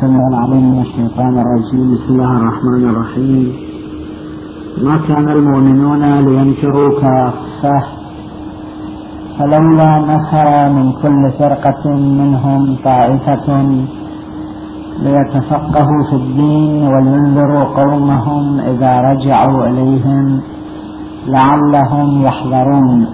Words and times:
السميع 0.00 0.28
العليم 0.28 0.64
من 0.72 0.80
الشيطان 0.80 1.34
الرجيم. 1.38 1.92
بسم 1.92 2.12
الله 2.12 2.32
الرحمن 2.36 2.82
الرحيم. 2.90 3.52
ما 4.84 4.96
كان 5.08 5.28
المؤمنون 5.28 6.02
لينفروا 6.26 7.00
كافة 7.00 7.78
فلولا 9.38 9.90
نفر 10.12 10.48
من 10.76 10.92
كل 11.02 11.22
فرقة 11.38 11.84
منهم 12.20 12.76
طائفة 12.84 13.48
ليتفقهوا 15.04 16.02
في 16.10 16.16
الدين 16.22 16.88
ولينذروا 16.92 17.64
قومهم 17.64 18.60
إذا 18.60 18.92
رجعوا 19.00 19.66
إليهم 19.66 20.40
لعلهم 21.26 22.22
يحذرون. 22.26 23.06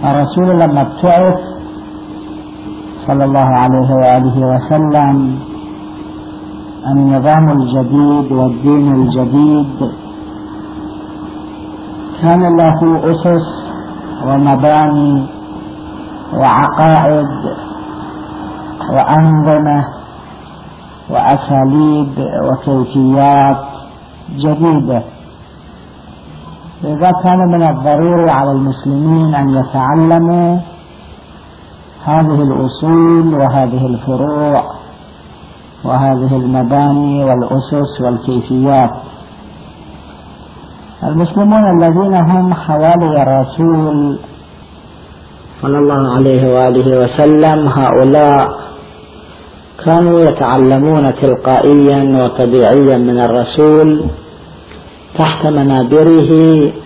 الرسول 0.08 0.48
لما 0.60 0.80
ابتعث 0.80 1.59
صلى 3.06 3.24
الله 3.24 3.48
عليه 3.62 3.88
وآله 4.00 4.36
وسلم 4.46 5.38
النظام 6.92 7.44
الجديد 7.58 8.32
والدين 8.32 8.94
الجديد. 8.94 9.90
كان 12.22 12.42
له 12.56 12.80
أسس 13.10 13.46
ومباني 14.26 15.26
وعقائد 16.40 17.30
وأنظمة 18.94 19.84
وأساليب 21.10 22.14
وكيفيات 22.46 23.62
جديدة. 24.30 25.02
لذا 26.84 27.10
كان 27.24 27.38
من 27.52 27.62
الضروري 27.68 28.30
على 28.30 28.52
المسلمين 28.52 29.34
أن 29.34 29.48
يتعلموا 29.48 30.58
هذه 32.04 32.42
الأصول 32.42 33.34
وهذه 33.34 33.86
الفروع 33.86 34.64
وهذه 35.84 36.36
المباني 36.36 37.24
والأسس 37.24 38.00
والكيفيات. 38.00 38.90
المسلمون 41.04 41.64
الذين 41.76 42.14
هم 42.14 42.54
حوالي 42.54 43.22
الرسول 43.22 44.18
صلى 45.62 45.78
الله 45.78 46.14
عليه 46.16 46.54
وآله 46.54 47.00
وسلم 47.00 47.68
هؤلاء 47.68 48.48
كانوا 49.84 50.20
يتعلمون 50.20 51.14
تلقائيا 51.14 52.24
وطبيعيا 52.24 52.98
من 52.98 53.20
الرسول 53.20 54.04
تحت 55.18 55.46
منابره 55.46 56.32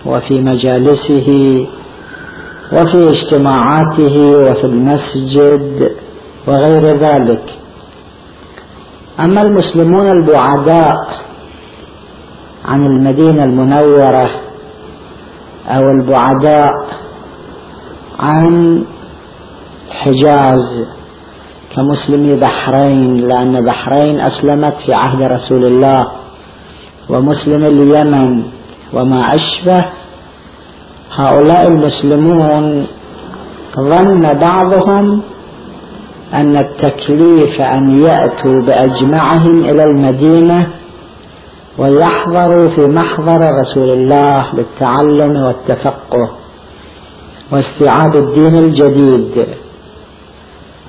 وفي 0.05 0.41
مجالسه 0.41 1.29
وفي 2.73 3.09
اجتماعاته 3.09 4.37
وفي 4.37 4.63
المسجد 4.63 5.91
وغير 6.47 6.97
ذلك. 6.97 7.43
أما 9.19 9.41
المسلمون 9.41 10.11
البعداء 10.11 10.95
عن 12.65 12.85
المدينة 12.85 13.43
المنورة 13.43 14.29
أو 15.67 15.81
البعداء 15.99 16.69
عن 18.19 18.83
حجاز 19.91 20.85
كمسلمي 21.75 22.35
بحرين 22.35 23.15
لأن 23.15 23.65
بحرين 23.65 24.19
أسلمت 24.19 24.73
في 24.85 24.93
عهد 24.93 25.21
رسول 25.21 25.65
الله 25.65 26.07
ومسلم 27.09 27.65
اليمن 27.65 28.43
وما 28.93 29.33
أشبه 29.35 29.85
هؤلاء 31.15 31.67
المسلمون 31.67 32.87
ظن 33.75 34.33
بعضهم 34.33 35.21
أن 36.33 36.57
التكليف 36.57 37.61
أن 37.61 38.03
يأتوا 38.03 38.61
بأجمعهم 38.65 39.59
إلى 39.59 39.83
المدينة 39.83 40.67
ويحضروا 41.77 42.69
في 42.69 42.81
محضر 42.81 43.59
رسول 43.61 43.89
الله 43.89 44.55
للتعلم 44.55 45.35
والتفقه 45.45 46.29
واستيعاب 47.51 48.15
الدين 48.15 48.55
الجديد. 48.55 49.47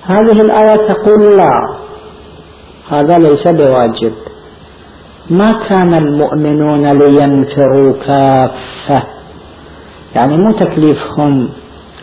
هذه 0.03 0.41
الآية 0.41 0.77
تقول 0.77 1.37
لا 1.37 1.53
هذا 2.91 3.19
ليس 3.19 3.49
بواجب. 3.49 4.13
ما 5.31 5.53
كان 5.69 5.95
المؤمنون 5.95 6.99
لينفروا 6.99 7.93
كافة؟ 7.93 9.16
يعني 10.17 10.37
مو 10.37 10.53
تكليفهم 10.53 11.49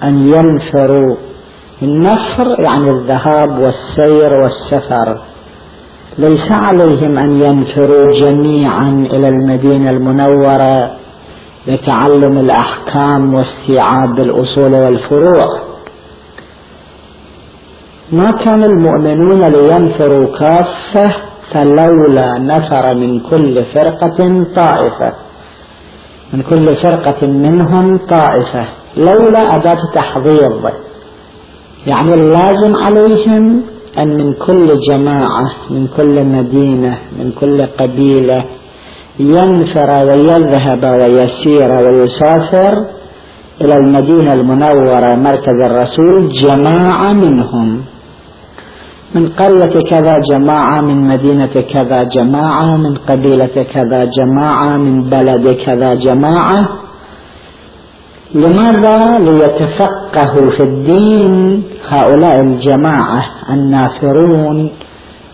أن 0.04 0.34
ينفروا. 0.34 1.16
النفر 1.82 2.56
يعني 2.60 2.90
الذهاب 2.90 3.60
والسير 3.60 4.34
والسفر. 4.34 5.22
ليس 6.18 6.52
عليهم 6.52 7.18
أن 7.18 7.42
ينفروا 7.42 8.12
جميعا 8.12 9.08
إلى 9.14 9.28
المدينة 9.28 9.90
المنورة 9.90 10.92
لتعلم 11.68 12.38
الأحكام 12.38 13.34
واستيعاب 13.34 14.20
الأصول 14.20 14.74
والفروع. 14.74 15.48
ما 18.12 18.32
كان 18.32 18.64
المؤمنون 18.64 19.42
لينفروا 19.44 20.38
كافة 20.40 21.12
فلولا 21.52 22.40
نفر 22.40 22.94
من 22.96 23.20
كل 23.20 23.66
فرقة 23.66 24.44
طائفة. 24.56 25.14
من 26.34 26.42
كل 26.42 26.76
فرقة 26.76 27.28
منهم 27.28 27.98
طائفة. 27.98 28.68
لولا 28.98 29.56
أداة 29.56 29.80
تحضيض. 29.96 30.70
يعني 31.88 32.14
اللازم 32.14 32.76
عليهم 32.76 33.62
أن 33.98 34.08
من 34.18 34.34
كل 34.34 34.80
جماعة 34.90 35.46
من 35.70 35.88
كل 35.88 36.24
مدينة 36.24 36.98
من 37.20 37.32
كل 37.40 37.66
قبيلة 37.66 38.46
ينفر 39.20 39.90
ويذهب 39.90 40.84
ويسير 41.00 41.72
ويسافر 41.72 42.74
إلى 43.62 43.74
المدينة 43.74 44.34
المنورة 44.34 45.16
مركز 45.16 45.62
الرسول 45.62 46.30
جماعة 46.30 47.14
منهم. 47.14 47.82
من 49.16 49.30
قرية 49.30 49.82
كذا 49.90 50.14
جماعة 50.32 50.82
من 50.82 51.08
مدينة 51.08 51.62
كذا 51.74 52.04
جماعة 52.04 52.78
من 52.78 52.96
قبيلة 52.96 53.64
كذا 53.74 54.06
جماعة 54.18 54.78
من 54.78 55.10
بلد 55.10 55.58
كذا 55.66 55.94
جماعة. 55.94 56.70
لماذا 58.36 59.20
ليتفقهوا 59.20 60.50
في 60.58 60.64
الدين 60.64 61.64
هؤلاء 61.90 62.42
الجماعة 62.42 63.24
النافرون 63.50 64.70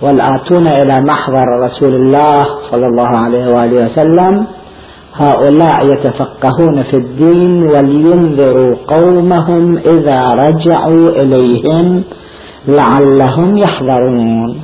والآتون 0.01 0.67
إلى 0.67 1.01
محضر 1.01 1.45
رسول 1.63 1.95
الله 1.95 2.45
صلى 2.71 2.87
الله 2.87 3.07
عليه 3.07 3.47
وآله 3.47 3.83
وسلم؟ 3.83 4.47
هؤلاء 5.15 5.85
يتفقهون 5.93 6.83
في 6.83 6.97
الدين 6.97 7.63
ولينذروا 7.63 8.75
قومهم 8.87 9.77
إذا 9.77 10.27
رجعوا 10.27 11.09
إليهم 11.09 12.03
لعلهم 12.75 13.57
يحذرون. 13.57 14.59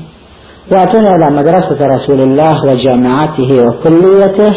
يأتون 0.71 1.05
إلى 1.05 1.37
مدرسة 1.37 1.85
رسول 1.95 2.21
الله 2.21 2.65
وجامعته 2.71 3.65
وكليته 3.67 4.53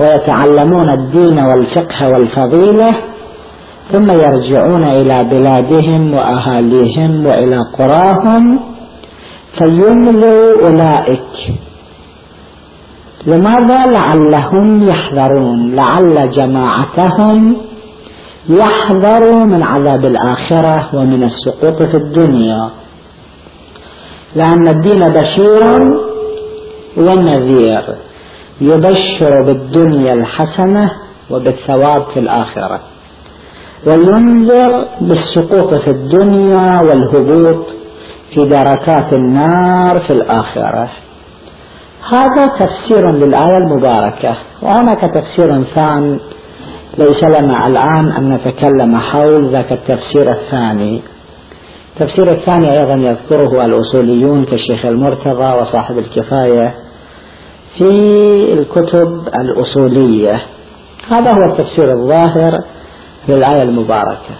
ويتعلمون 0.00 0.88
الدين 0.88 1.38
والفقه 1.38 2.08
والفضيلة 2.08 2.94
ثم 3.92 4.10
يرجعون 4.10 4.84
إلى 4.84 5.24
بلادهم 5.24 6.14
وأهاليهم 6.14 7.26
وإلى 7.26 7.58
قراهم. 7.78 8.60
فيملوا 9.58 10.68
أولئك. 10.68 11.54
لماذا 13.26 13.86
لعلهم 13.86 14.88
يحذرون؟ 14.88 15.74
لعل 15.74 16.28
جماعتهم 16.28 17.56
يحذر 18.48 19.44
من 19.44 19.62
عذاب 19.62 20.04
الآخرة 20.04 20.88
ومن 20.94 21.22
السقوط 21.22 21.82
في 21.82 21.96
الدنيا. 21.96 22.70
لأن 24.36 24.68
الدين 24.68 25.08
بشير 25.08 25.62
ونذير. 26.96 27.96
يبشر 28.60 29.42
بالدنيا 29.46 30.12
الحسنة 30.12 30.90
وبالثواب 31.30 32.06
في 32.06 32.20
الآخرة. 32.20 32.80
وينذر 33.86 34.88
بالسقوط 35.00 35.74
في 35.74 35.90
الدنيا 35.90 36.80
والهبوط 36.80 37.66
في 38.34 38.44
دركات 38.44 39.12
النار 39.12 40.00
في 40.00 40.12
الآخرة. 40.12 40.90
هذا 42.10 42.46
تفسير 42.46 43.12
للآية 43.12 43.58
المباركة. 43.58 44.36
وهناك 44.62 45.00
تفسير 45.00 45.64
ثاني 45.64 46.20
ليس 46.98 47.24
لنا 47.24 47.66
الآن 47.66 48.12
أن 48.12 48.34
نتكلم 48.34 48.96
حول 48.96 49.50
ذاك 49.50 49.72
التفسير 49.72 50.32
الثاني. 50.32 51.02
التفسير 51.92 52.32
الثاني 52.32 52.80
أيضا 52.80 52.94
يذكره 52.94 53.64
الأصوليون 53.64 54.44
كالشيخ 54.44 54.86
المرتضى 54.86 55.60
وصاحب 55.60 55.98
الكفاية 55.98 56.74
في 57.78 57.88
الكتب 58.52 59.28
الأصولية. 59.40 60.42
هذا 61.08 61.32
هو 61.32 61.52
التفسير 61.52 61.92
الظاهر 61.92 62.58
للآية 63.28 63.62
المباركة. 63.62 64.34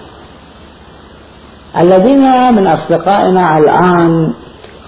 الذين 1.76 2.54
من 2.54 2.66
أصدقائنا 2.66 3.58
الآن 3.58 4.34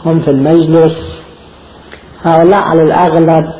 هم 0.05 0.21
في 0.21 0.31
المجلس 0.31 1.25
هؤلاء 2.23 2.61
على 2.61 2.83
الأغلب 2.83 3.53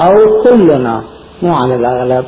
أو 0.00 0.42
كلنا 0.44 1.02
مو 1.42 1.54
على 1.54 1.74
الأغلب 1.74 2.24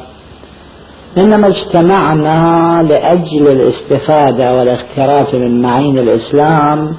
إنما 1.18 1.48
اجتمعنا 1.48 2.78
لأجل 2.82 3.48
الاستفادة 3.48 4.54
والاغتراف 4.54 5.34
من 5.34 5.62
معين 5.62 5.98
الإسلام 5.98 6.94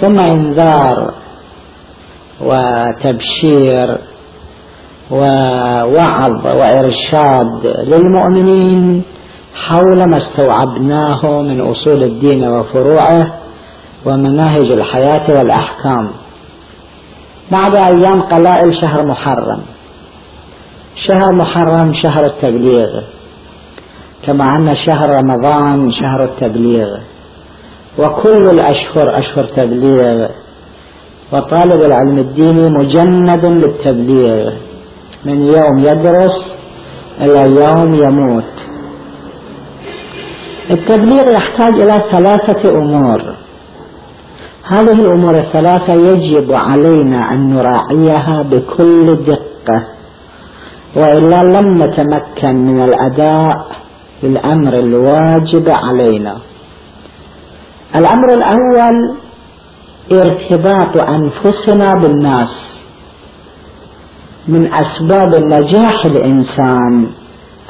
ثم 0.00 0.18
إنذار 0.20 1.14
وتبشير 2.40 3.98
ووعظ 5.10 6.46
وإرشاد 6.46 7.66
للمؤمنين 7.86 9.02
حول 9.54 10.10
ما 10.10 10.16
استوعبناه 10.16 11.42
من 11.42 11.60
أصول 11.60 12.02
الدين 12.02 12.48
وفروعه 12.48 13.34
ومناهج 14.06 14.70
الحياة 14.70 15.30
والأحكام. 15.30 16.10
بعد 17.52 17.74
أيام 17.74 18.22
قلائل 18.22 18.74
شهر 18.74 19.06
محرم. 19.06 19.60
شهر 20.94 21.32
محرم 21.32 21.92
شهر 21.92 22.26
التبليغ. 22.26 22.88
كما 24.22 24.44
أن 24.44 24.74
شهر 24.74 25.10
رمضان 25.10 25.90
شهر 25.90 26.24
التبليغ. 26.24 26.86
وكل 27.98 28.50
الأشهر 28.50 29.18
أشهر 29.18 29.44
تبليغ. 29.44 30.28
وطالب 31.32 31.82
العلم 31.82 32.18
الديني 32.18 32.68
مجند 32.68 33.44
للتبليغ. 33.44 34.52
من 35.24 35.42
يوم 35.42 35.78
يدرس 35.78 36.56
إلى 37.20 37.60
يوم 37.60 37.94
يموت. 37.94 38.44
التبليغ 40.70 41.30
يحتاج 41.30 41.74
إلى 41.74 42.02
ثلاثة 42.10 42.70
أمور. 42.70 43.36
هذه 44.66 45.00
الأمور 45.00 45.40
الثلاثة 45.40 45.92
يجب 45.92 46.52
علينا 46.52 47.32
أن 47.32 47.54
نراعيها 47.54 48.42
بكل 48.42 49.16
دقة. 49.16 49.99
وإلا 50.96 51.36
لم 51.58 51.82
نتمكن 51.82 52.56
من 52.56 52.84
الأداء 52.84 53.66
للأمر 54.22 54.78
الواجب 54.78 55.68
علينا. 55.68 56.38
الأمر 57.94 58.34
الأول 58.34 59.16
ارتباط 60.12 60.96
أنفسنا 60.96 61.94
بالناس. 61.94 62.82
من 64.48 64.74
أسباب 64.74 65.34
نجاح 65.34 66.04
الإنسان 66.04 67.10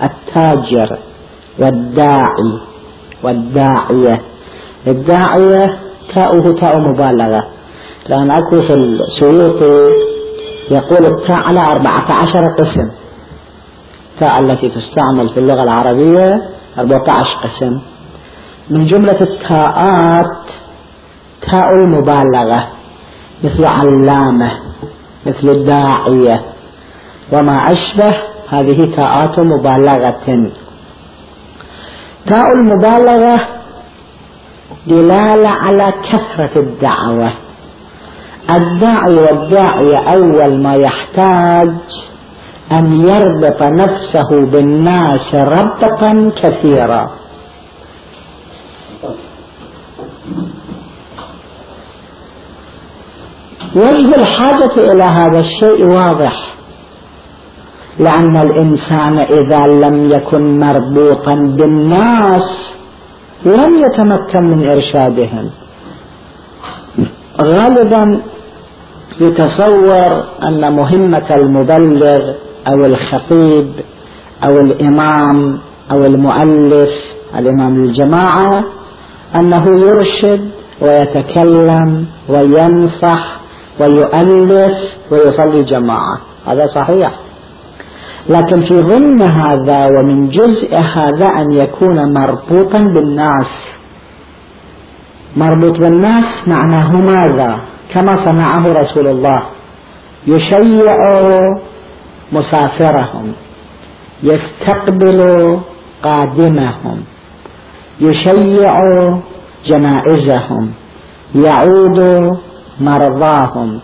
التاجر 0.03 0.99
والداعي 1.59 2.53
والداعية. 3.23 4.21
الداعية 4.87 5.79
تاؤه 6.15 6.55
تاء 6.55 6.79
مبالغة. 6.79 7.49
لأن 8.09 8.31
أكو 8.31 8.63
في 8.63 8.75
السيوطي 8.75 9.91
يقول 10.71 11.07
التاء 11.07 11.37
على 11.37 11.61
أربعة 11.61 12.13
عشر 12.13 12.41
قسم. 12.59 12.91
التاء 14.21 14.41
التي 14.41 14.69
تستعمل 14.69 15.29
في 15.29 15.41
اللغة 15.41 15.63
العربية 15.63 16.43
أربعة 16.79 17.05
عشر 17.09 17.39
قسم. 17.39 17.81
من 18.71 18.85
جملة 18.85 19.21
التاءات 19.21 20.37
تاء 21.43 21.71
المبالغة 21.71 22.69
مثل 23.45 23.65
علامة 23.65 24.51
مثل 25.27 25.49
الداعية. 25.49 26.45
وما 27.33 27.73
أشبه 27.73 28.15
هذه 28.49 28.97
تاءات 28.97 29.39
مبالغة. 29.39 30.51
تاء 32.27 32.47
المبالغة 32.57 33.41
دلالة 34.87 35.49
على 35.49 35.93
كثرة 36.03 36.61
الدعوة. 36.61 37.33
الداعي 38.51 39.15
والداعية 39.15 40.15
أول 40.15 40.63
ما 40.63 40.75
يحتاج 40.75 41.71
أن 42.73 42.93
يربط 42.93 43.63
نفسه 43.63 44.29
بالناس 44.53 45.35
ربطا 45.35 46.33
كثيرا. 46.43 47.11
وجه 53.77 54.15
الحاجة 54.17 54.93
إلى 54.93 55.05
هذا 55.05 55.39
الشيء 55.39 55.87
واضح 55.87 56.33
لأن 57.99 58.37
الإنسان 58.37 59.19
إذا 59.19 59.67
لم 59.67 60.13
يكن 60.13 60.59
مربوطا 60.59 61.35
بالناس 61.35 62.75
لم 63.45 63.75
يتمكن 63.75 64.43
من 64.51 64.69
إرشادهم. 64.69 65.51
غالبا 67.43 68.23
يتصور 69.21 70.25
أن 70.43 70.73
مهمة 70.77 71.35
المبلغ 71.35 72.21
أو 72.69 72.85
الخطيب 72.85 73.73
أو 74.45 74.61
الإمام 74.61 75.59
أو 75.91 76.05
المؤلف 76.05 76.91
الإمام 77.39 77.85
الجماعة 77.85 78.65
أنه 79.37 79.65
يرشد 79.79 80.51
ويتكلم 80.81 82.07
وينصح 82.29 83.41
ويؤلف 83.81 84.79
ويصلي 85.11 85.63
جماعة. 85.63 86.21
هذا 86.47 86.67
صحيح. 86.67 87.13
لكن 88.29 88.61
في 88.61 88.81
ضمن 88.81 89.23
هذا 89.23 89.87
ومن 89.87 90.29
جزء 90.29 90.77
هذا 90.77 91.27
أن 91.39 91.53
يكون 91.53 92.13
مربوطا 92.13 92.79
بالناس. 92.79 93.69
مربوط 95.37 95.79
بالناس 95.79 96.49
معناه 96.49 96.97
ماذا؟ 96.97 97.61
كما 97.93 98.17
صنعه 98.27 98.73
رسول 98.73 99.07
الله. 99.07 99.43
يشيع 100.27 100.97
مسافرهم 102.33 103.35
يستقبل 104.23 105.21
قادمهم 106.03 107.05
يشيع 108.01 108.75
جنائزهم 109.67 110.73
يعود 111.35 112.01
مرضاهم 112.81 113.81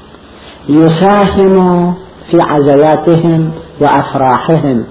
يساهم 0.68 1.94
في 2.30 2.38
عزلاتهم 2.40 3.50
وأفراحهم 3.80 4.84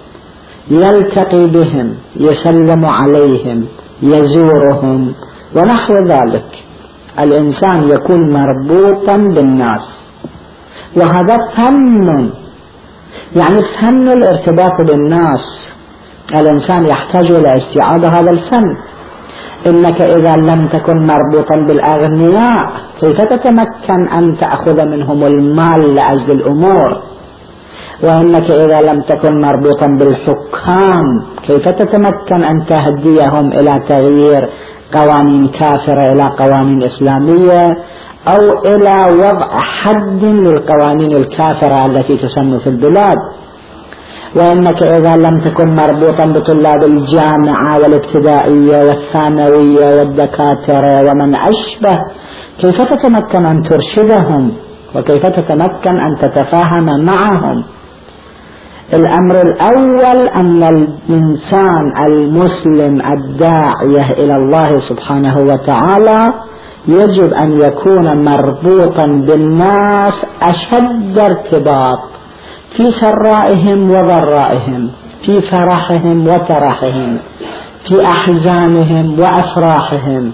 يلتقي 0.70 1.48
بهم 1.48 1.96
يسلم 2.16 2.86
عليهم 2.86 3.66
يزورهم 4.02 5.14
ونحو 5.56 5.94
ذلك. 6.08 6.46
الإنسان 7.20 7.90
يكون 7.90 8.34
مربوطا 8.34 9.18
بالناس. 9.18 10.12
وهذا 10.98 11.38
فن 11.56 12.32
يعني 13.36 13.62
فن 13.62 14.08
الارتباط 14.08 14.82
بالناس. 14.88 15.74
الإنسان 16.36 16.86
يحتاج 16.86 17.32
إلى 17.32 17.56
استيعاب 17.56 18.06
هذا 18.06 18.32
الفن. 18.32 18.78
إنك 19.68 20.02
إذا 20.02 20.36
لم 20.36 20.68
تكن 20.68 21.08
مربوطا 21.08 21.56
بالأغنياء 21.56 22.72
كيف 23.00 23.22
تتمكن 23.22 24.08
أن 24.08 24.38
تأخذ 24.38 24.86
منهم 24.86 25.24
المال 25.24 25.96
لأجل 25.96 26.32
الأمور؟ 26.32 27.04
وإنك 28.04 28.52
إذا 28.52 28.82
لم 28.82 29.02
تكن 29.02 29.42
مربوطا 29.42 29.88
بالحكام 30.00 31.24
كيف 31.48 31.70
تتمكن 31.70 32.44
أن 32.44 32.66
تهديهم 32.66 33.52
إلى 33.52 33.84
تغيير 33.88 34.50
قوانين 34.94 35.48
كافرة 35.48 36.12
إلى 36.12 36.32
قوانين 36.38 36.84
إسلامية؟ 36.84 37.78
أو 38.28 38.42
إلى 38.66 39.24
وضع 39.24 39.60
حد 39.60 40.24
للقوانين 40.24 41.18
الكافرة 41.18 41.86
التي 41.86 42.18
تسن 42.18 42.58
في 42.58 42.70
البلاد. 42.70 43.18
وأنك 44.36 44.84
إذا 44.84 45.16
لم 45.16 45.40
تكن 45.40 45.76
مربوطا 45.76 46.26
بطلاب 46.26 46.84
الجامعة 46.84 47.80
والابتدائية 47.82 48.84
والثانوية 48.88 50.00
والدكاترة 50.00 51.02
ومن 51.02 51.36
أشبه 51.36 52.00
كيف 52.60 52.82
تتمكن 52.82 53.46
أن 53.46 53.62
ترشدهم؟ 53.62 54.52
وكيف 54.96 55.26
تتمكن 55.26 56.00
أن 56.00 56.16
تتفاهم 56.22 57.06
معهم؟ 57.06 57.64
الأمر 58.94 59.42
الأول 59.42 60.28
أن 60.28 60.64
الإنسان 60.64 61.84
المسلم 62.08 63.02
الداعية 63.02 64.12
إلى 64.12 64.36
الله 64.36 64.78
سبحانه 64.78 65.40
وتعالى 65.40 66.34
يجب 66.88 67.34
أن 67.34 67.52
يكون 67.52 68.26
مربوطا 68.26 69.06
بالناس 69.06 70.26
أشد 70.42 71.20
ارتباط 71.20 72.00
في 72.70 72.92
سرائهم 72.92 73.92
وضرائهم 73.92 74.90
في 75.22 75.42
فرحهم 75.42 76.28
وترحهم 76.28 77.18
في 77.88 78.06
أحزانهم 78.06 79.20
وأفراحهم 79.20 80.32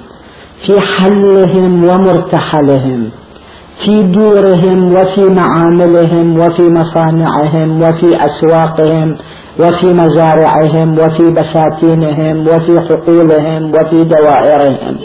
في 0.66 0.80
حلهم 0.80 1.84
ومرتحلهم 1.84 3.10
في 3.86 4.04
دورهم 4.04 4.94
وفي 4.94 5.22
معاملهم 5.22 6.40
وفي 6.40 6.62
مصانعهم 6.62 7.82
وفي 7.82 8.26
أسواقهم 8.26 9.18
وفي 9.60 9.86
مزارعهم 9.86 11.00
وفي 11.00 11.24
بساتينهم 11.32 12.48
وفي 12.48 12.80
حقولهم 12.90 13.72
وفي 13.76 14.04
دوائرهم. 14.04 14.98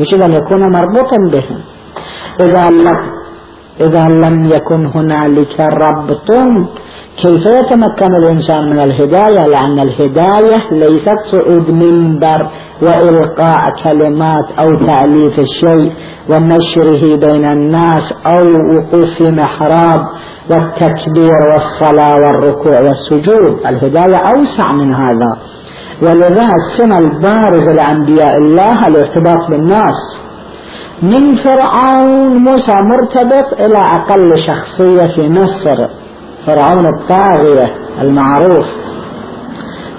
يجب 0.00 0.22
أن 0.22 0.32
يكون 0.32 0.72
مربوطا 0.72 1.16
بهم 1.32 1.60
إذا 2.40 2.70
لم 2.70 2.96
إذا 3.80 4.08
لم 4.08 4.44
يكن 4.44 4.86
هنالك 4.94 5.60
ربط 5.60 6.30
كيف 7.22 7.46
يتمكن 7.46 8.14
الإنسان 8.22 8.70
من 8.70 8.78
الهداية؟ 8.78 9.46
لأن 9.46 9.78
الهداية 9.78 10.58
ليست 10.72 11.18
صعود 11.24 11.70
منبر 11.70 12.50
وإلقاء 12.82 13.58
كلمات 13.84 14.44
أو 14.58 14.74
تأليف 14.74 15.38
الشيء 15.38 15.92
ونشره 16.30 17.16
بين 17.16 17.44
الناس 17.44 18.14
أو 18.26 18.46
وقوف 18.76 19.10
في 19.18 19.30
محراب 19.30 20.06
والتكبير 20.50 21.40
والصلاة 21.52 22.14
والركوع 22.14 22.80
والسجود. 22.80 23.66
الهداية 23.66 24.16
أوسع 24.16 24.72
من 24.72 24.94
هذا. 24.94 25.32
ولذا 26.02 26.48
السنة 26.54 26.98
البارزة 26.98 27.72
لأنبياء 27.72 28.34
الله 28.36 28.86
الارتباط 28.86 29.50
بالناس. 29.50 30.20
من 31.02 31.34
فرعون 31.34 32.36
موسى 32.36 32.72
مرتبط 32.72 33.60
إلى 33.60 33.78
أقل 33.78 34.38
شخصية 34.38 35.06
في 35.06 35.28
مصر 35.28 35.76
فرعون 36.46 36.86
الطاغية 36.86 37.72
المعروف. 38.00 38.66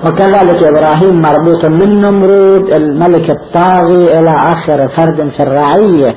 وكذلك 0.06 0.64
إبراهيم 0.64 1.22
مربوط 1.22 1.66
من 1.66 2.02
نمرود 2.02 2.70
الملك 2.70 3.30
الطاغي 3.30 4.20
إلى 4.20 4.36
آخر 4.52 4.88
فرد 4.88 5.30
في 5.30 5.44
الرعية. 5.44 6.16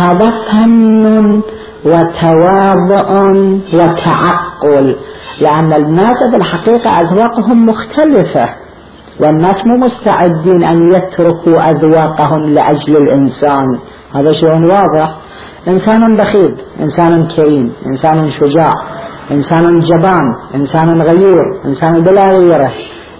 هذا 0.00 0.30
فن 0.30 1.42
وتواضع 1.84 3.30
وتعقل 3.74 4.96
لأن 5.40 5.72
الناس 5.72 6.16
في 6.30 6.36
الحقيقة 6.36 7.00
أذواقهم 7.00 7.66
مختلفة. 7.66 8.48
والناس 9.22 9.66
مو 9.66 9.76
مستعدين 9.76 10.64
أن 10.64 10.92
يتركوا 10.92 11.70
أذواقهم 11.70 12.42
لأجل 12.54 12.96
الإنسان. 12.96 13.66
هذا 14.14 14.32
شيء 14.32 14.50
واضح. 14.50 15.18
إنسان 15.68 16.16
بخيل 16.16 16.56
إنسان 16.80 17.26
كريم 17.36 17.72
إنسان 17.86 18.28
شجاع 18.28 18.72
إنسان 19.30 19.78
جبان 19.78 20.26
إنسان 20.54 21.02
غيور 21.02 21.60
إنسان 21.64 22.02
بلا 22.02 22.30
غيرة 22.30 22.70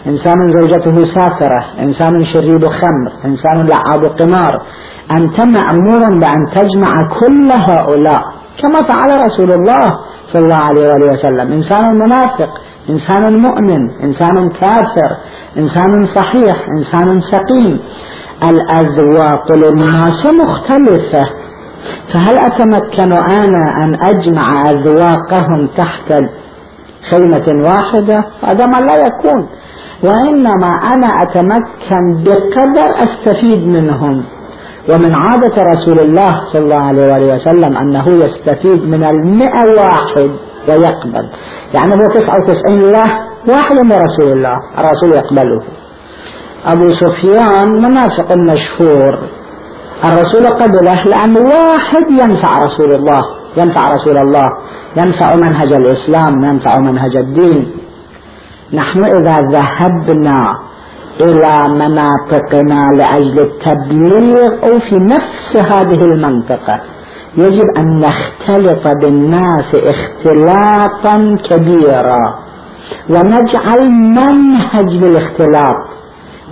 إنسان 0.07 0.37
زوجته 0.49 1.05
سافرة 1.05 1.65
إنسان 1.81 2.23
شريب 2.23 2.69
خمر 2.69 3.13
إنسان 3.25 3.67
لعاب 3.67 4.05
قمار. 4.05 4.63
أنت 5.17 5.41
مأمور 5.41 6.19
بأن 6.21 6.47
تجمع 6.53 7.09
كل 7.21 7.53
هؤلاء. 7.53 8.23
كما 8.63 8.83
فعل 8.83 9.21
رسول 9.21 9.53
الله 9.53 9.99
صلى 10.27 10.43
الله 10.43 10.57
عليه 10.57 10.81
وآله 10.81 11.13
وسلم. 11.13 11.53
إنسان 11.53 11.99
منافق 11.99 12.51
إنسان 12.91 13.37
مؤمن 13.39 13.91
إنسان 14.03 14.49
كافر 14.49 15.17
إنسان 15.59 16.07
صحيح 16.07 16.57
إنسان 16.79 17.21
سقيم. 17.21 17.81
الأذواق 18.43 19.53
للناس 19.53 20.27
مختلفة. 20.27 21.27
فهل 22.13 22.39
أتمكن 22.39 23.13
أنا 23.13 23.85
أن 23.85 23.97
أجمع 24.03 24.71
أذواقهم 24.71 25.67
تحت 25.77 26.13
خيمة 27.11 27.67
واحدة؟ 27.69 28.25
هذا 28.45 28.67
ما 28.67 28.81
لا 28.81 28.97
يكون. 29.07 29.49
وإنما 30.05 30.71
أنا 30.95 31.07
أتمكن 31.23 32.25
بقدر 32.25 33.03
أستفيد 33.03 33.67
منهم. 33.67 34.25
ومن 34.89 35.15
عادة 35.15 35.63
رسول 35.73 36.01
الله 36.01 36.35
صلى 36.53 36.63
الله 36.63 36.77
عليه 36.77 37.03
وآله 37.03 37.33
وسلم 37.33 37.77
أنه 37.77 38.25
يستفيد 38.25 38.83
من 38.83 39.05
المئة 39.05 39.63
واحد 39.79 40.31
ويقبل. 40.69 41.29
يعني 41.75 41.93
هو 41.93 42.15
تسعة 42.15 42.35
وتسعين 42.43 42.91
له 42.91 43.11
واحد 43.49 43.77
من 43.77 43.93
رسول 43.93 44.33
الله. 44.33 44.55
الرسول 44.79 45.15
يقبله. 45.15 45.63
أبو 46.67 46.89
سفيان 46.89 47.83
منافق 47.83 48.33
مشهور. 48.33 49.29
الرسول 50.05 50.47
قبله 50.47 51.05
لأن 51.05 51.37
واحد 51.37 52.11
ينفع 52.11 52.65
رسول 52.65 52.95
الله 52.95 53.23
ينفع 53.57 53.93
رسول 53.93 54.17
الله 54.17 54.49
ينفع 54.97 55.35
منهج 55.35 55.73
الإسلام 55.73 56.45
ينفع 56.45 56.79
منهج 56.79 57.17
الدين. 57.17 57.73
نحن 58.75 59.05
إذا 59.05 59.49
ذهبنا 59.51 60.59
إلى 61.23 61.69
مناطقنا 61.69 62.83
لأجل 62.97 63.39
التبليغ 63.39 64.53
أو 64.65 64.79
في 64.79 64.97
نفس 64.97 65.57
هذه 65.57 66.05
المنطقة. 66.05 66.81
يجب 67.37 67.65
أن 67.79 67.99
نختلط 67.99 68.89
بالناس 69.03 69.75
اختلاطا 69.75 71.37
كبيرا 71.49 72.39
ونجعل 73.11 73.91
منهج 73.91 75.05
للاختلاط 75.05 75.77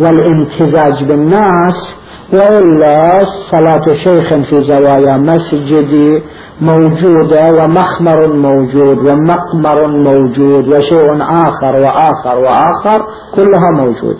والامتزاج 0.00 1.04
بالناس. 1.04 1.94
وإلا 2.32 3.24
صلاة 3.24 3.92
شيخ 3.92 4.28
في 4.50 4.60
زوايا 4.60 5.16
مسجدي 5.16 6.22
موجودة 6.60 7.52
ومخمر 7.52 8.26
موجود 8.26 8.98
ومقمر 8.98 9.86
موجود 9.86 10.68
وشيء 10.68 11.22
آخر 11.22 11.76
وآخر 11.76 12.38
وآخر 12.38 13.06
كلها 13.34 13.70
موجود. 13.76 14.16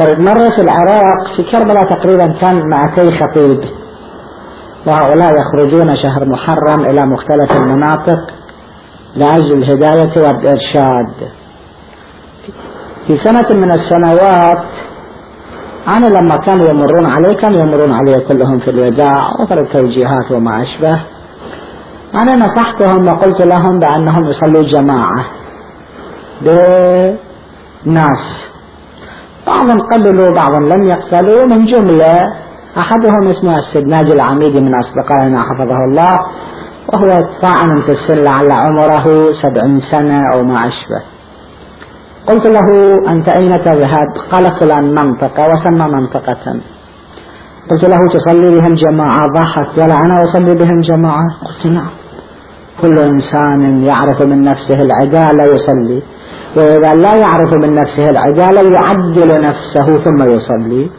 مرة 0.00 0.50
في 0.50 0.60
العراق 0.60 1.26
في 1.36 1.42
كربلاء 1.42 1.84
تقريبا 1.84 2.26
كان 2.40 2.60
معتي 2.70 3.10
خطيب؟ 3.10 3.60
وهؤلاء 4.86 5.30
يخرجون 5.40 5.96
شهر 5.96 6.24
محرم 6.24 6.84
إلى 6.84 7.06
مختلف 7.06 7.56
المناطق 7.56 8.18
لأجل 9.16 9.58
الهداية 9.58 10.22
والإرشاد. 10.22 11.30
في 13.06 13.16
سنة 13.16 13.48
من 13.50 13.72
السنوات 13.72 14.64
أنا 15.88 16.06
لما 16.06 16.36
كانوا 16.36 16.68
يمرون 16.68 17.06
علي 17.06 17.34
كانوا 17.34 17.60
يمرون 17.60 17.92
علي 17.92 18.20
كلهم 18.20 18.58
في 18.58 18.70
الوداع 18.70 19.28
وفي 19.40 19.54
التوجيهات 19.54 20.32
وما 20.32 20.62
أشبه. 20.62 21.00
أنا 22.22 22.36
نصحتهم 22.36 23.08
وقلت 23.08 23.42
لهم 23.42 23.78
بأنهم 23.78 24.28
يصلوا 24.28 24.62
جماعة 24.62 25.24
بناس. 26.42 27.16
بعضهم 29.46 29.80
قبلوا 29.80 30.34
بعضهم 30.34 30.68
لم 30.68 30.82
يقبلوا. 30.86 31.46
من 31.46 31.64
جملة 31.64 32.32
أحدهم 32.78 33.28
اسمه 33.28 33.56
السيد 33.56 33.86
ناجي 33.86 34.12
العميدي 34.12 34.60
من 34.60 34.74
أصدقائنا 34.74 35.42
حفظه 35.42 35.76
الله 35.88 36.18
وهو 36.88 37.28
طاعن 37.42 37.80
في 37.80 37.88
السن 37.88 38.18
لعل 38.18 38.50
عمره 38.50 39.32
سبعين 39.32 39.80
سنة 39.80 40.22
أو 40.34 40.42
ما 40.42 40.66
أشبه. 40.66 41.02
قلت 42.26 42.46
له 42.46 42.68
أنت 43.08 43.28
أين 43.28 43.60
تذهب؟ 43.60 44.08
قال 44.30 44.60
فلان 44.60 44.94
منطقة 44.94 45.48
وسمى 45.50 45.86
منطقة. 45.92 46.60
قلت 47.70 47.84
له 47.84 47.98
تصلي 48.12 48.50
بهم 48.50 48.74
جماعة؟ 48.74 49.20
ضحك. 49.38 49.80
قال 49.80 49.90
أنا 49.90 50.22
أصلي 50.22 50.54
بهم 50.54 50.80
جماعة؟ 50.80 51.26
قلت 51.46 51.66
نعم. 51.66 51.90
كل 52.80 52.98
إنسان 52.98 53.82
يعرف 53.82 54.22
من 54.22 54.40
نفسه 54.40 54.74
العدالة 54.74 55.44
يصلي. 55.44 56.02
وإذا 56.56 56.92
لا 56.92 57.16
يعرف 57.16 57.52
من 57.62 57.74
نفسه 57.74 58.10
العدالة 58.10 58.62
يعدل 58.70 59.42
نفسه 59.42 59.96
ثم 59.96 60.30
يصلي. 60.30 60.90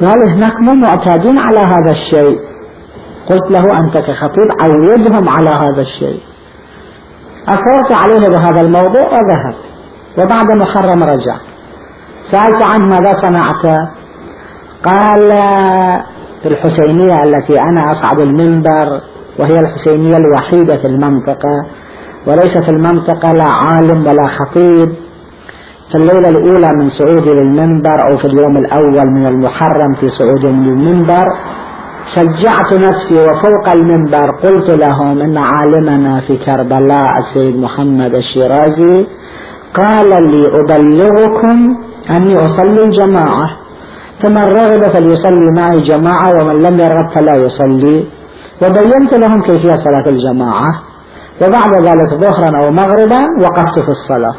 قال 0.00 0.28
هناك 0.28 0.54
مو 0.60 0.74
معتادين 0.74 1.38
على 1.38 1.60
هذا 1.60 1.90
الشيء. 1.90 2.38
قلت 3.28 3.50
له 3.50 3.64
أنت 3.80 3.98
كخطيب 3.98 4.48
عودهم 4.60 5.28
على 5.28 5.50
هذا 5.50 5.80
الشيء. 5.80 6.20
أثرت 7.48 7.92
عليه 7.92 8.28
بهذا 8.28 8.60
الموضوع 8.60 9.04
وذهب. 9.04 9.54
وبعد 10.18 10.46
محرم 10.60 11.02
رجع. 11.02 11.36
سألت 12.22 12.62
عنه 12.62 12.86
ماذا 12.86 13.12
صنعت؟ 13.12 13.88
قال 14.84 15.32
في 16.42 16.48
الحسينية 16.48 17.22
التي 17.22 17.60
أنا 17.60 17.90
أصعد 17.90 18.18
المنبر 18.18 19.00
وهي 19.38 19.60
الحسينية 19.60 20.16
الوحيدة 20.16 20.76
في 20.76 20.86
المنطقة. 20.86 21.66
وليس 22.26 22.58
في 22.58 22.68
المنطقة 22.68 23.32
لا 23.32 23.44
عالم 23.44 24.06
ولا 24.06 24.26
خطيب. 24.26 24.88
في 25.90 25.94
الليلة 25.94 26.28
الأولى 26.28 26.68
من 26.80 26.88
صعودي 26.88 27.30
للمنبر 27.30 28.10
أو 28.10 28.16
في 28.16 28.24
اليوم 28.24 28.56
الأول 28.56 29.10
من 29.10 29.26
المحرم 29.26 29.92
في 30.00 30.08
صعودي 30.08 30.46
للمنبر 30.46 31.26
شجعت 32.14 32.72
نفسي 32.72 33.18
وفوق 33.18 33.68
المنبر 33.72 34.30
قلت 34.30 34.70
لهم 34.70 35.20
إن 35.20 35.38
عالمنا 35.38 36.20
في 36.20 36.36
كربلاء 36.36 37.18
السيد 37.18 37.56
محمد 37.56 38.14
الشيرازي. 38.14 39.06
قال 39.74 40.08
لي 40.30 40.48
أبلغكم 40.60 41.76
أني 42.10 42.44
أصلي 42.44 42.84
الجماعة. 42.84 43.50
فمن 44.22 44.44
رغب 44.44 44.88
فليصلي 44.88 45.52
معي 45.56 45.80
جماعة 45.80 46.28
ومن 46.30 46.62
لم 46.62 46.80
يرغب 46.80 47.08
فلا 47.14 47.36
يصلي. 47.36 48.04
وبينت 48.62 49.14
لهم 49.14 49.40
كيفية 49.42 49.72
صلاة 49.72 50.06
الجماعة. 50.06 50.87
وبعد 51.42 51.72
ذلك 51.88 52.14
ظهرا 52.14 52.50
أو 52.64 52.70
مغربا 52.70 53.22
وقفت 53.42 53.78
في 53.78 53.88
الصلاة. 53.88 54.34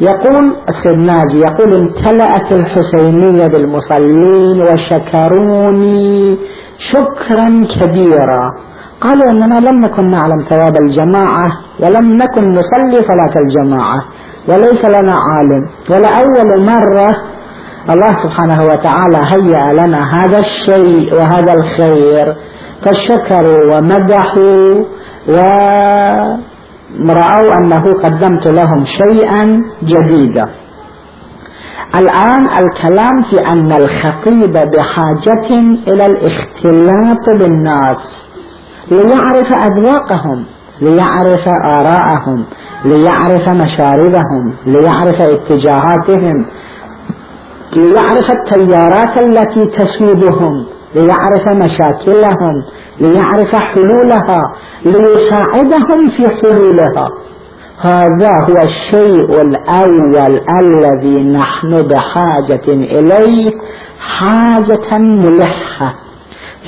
يقول 0.00 0.56
السيد 0.68 0.98
ناجي 0.98 1.38
يقول 1.38 1.74
امتلأت 1.74 2.52
الحسينية 2.52 3.46
بالمصلين 3.46 4.62
وشكروني 4.62 6.38
شكرا 6.78 7.66
كبيرا. 7.80 8.42
قالوا 9.00 9.30
أننا 9.30 9.60
لم 9.60 9.80
نكن 9.80 10.10
نعلم 10.10 10.38
ثواب 10.48 10.76
الجماعة 10.82 11.50
ولم 11.80 12.16
نكن 12.16 12.54
نصلي 12.54 13.02
صلاة 13.02 13.34
الجماعة 13.36 14.00
وليس 14.48 14.84
لنا 14.84 15.14
عالم. 15.14 15.66
ولأول 15.90 16.66
مرة 16.66 17.16
الله 17.90 18.12
سبحانه 18.12 18.64
وتعالى 18.64 19.18
هيأ 19.32 19.72
لنا 19.72 20.24
هذا 20.24 20.38
الشيء 20.38 21.14
وهذا 21.14 21.52
الخير. 21.52 22.36
فشكروا 22.82 23.76
ومدحوا 23.76 24.84
ورأوا 27.00 27.54
أنه 27.58 27.84
قدمت 28.04 28.46
لهم 28.52 28.84
شيئا 28.84 29.62
جديدا. 29.82 30.48
الآن 31.94 32.48
الكلام 32.62 33.22
في 33.30 33.46
أن 33.46 33.72
الخطيب 33.72 34.52
بحاجة 34.52 35.50
إلى 35.88 36.06
الاختلاط 36.06 37.24
بالناس 37.38 38.26
ليعرف 38.90 39.46
أذواقهم 39.54 40.46
ليعرف 40.80 41.48
آراءهم 41.78 42.44
ليعرف 42.84 43.48
مشاربهم 43.48 44.52
ليعرف 44.66 45.20
اتجاهاتهم 45.20 46.46
ليعرف 47.76 48.30
التيارات 48.30 49.18
التي 49.18 49.66
تسودهم 49.66 50.66
ليعرف 50.94 51.48
مشاكلهم 51.48 52.54
ليعرف 53.00 53.54
حلولها 53.54 54.52
ليساعدهم 54.84 56.08
في 56.16 56.28
حلولها. 56.28 57.08
هذا 57.80 58.32
هو 58.48 58.62
الشيء 58.62 59.40
الأول 59.42 60.40
الذي 60.60 61.32
نحن 61.32 61.82
بحاجة 61.82 62.68
إليه 62.68 63.52
حاجة 64.18 64.98
ملحة. 64.98 65.94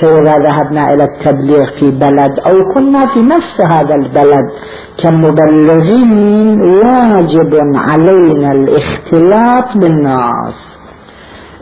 فإذا 0.01 0.37
ذهبنا 0.37 0.93
إلى 0.93 1.03
التبليغ 1.03 1.65
في 1.79 1.91
بلد 1.91 2.39
أو 2.45 2.73
كنا 2.73 3.05
في 3.13 3.19
نفس 3.21 3.61
هذا 3.61 3.95
البلد 3.95 4.51
كمبلغين 5.03 6.61
واجب 6.61 7.55
علينا 7.75 8.51
الاختلاط 8.51 9.77
بالناس. 9.77 10.79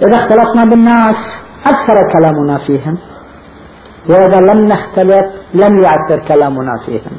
إذا 0.08 0.15
اختلطنا 0.15 0.65
بالناس 0.65 1.44
أثر 1.65 1.96
كلامنا 2.13 2.58
فيهم. 2.58 2.98
وإذا 4.10 4.53
لم 4.53 4.65
نختلط 4.65 5.25
لم 5.53 5.84
يأثر 5.84 6.27
كلامنا 6.27 6.77
فيهم. 6.86 7.12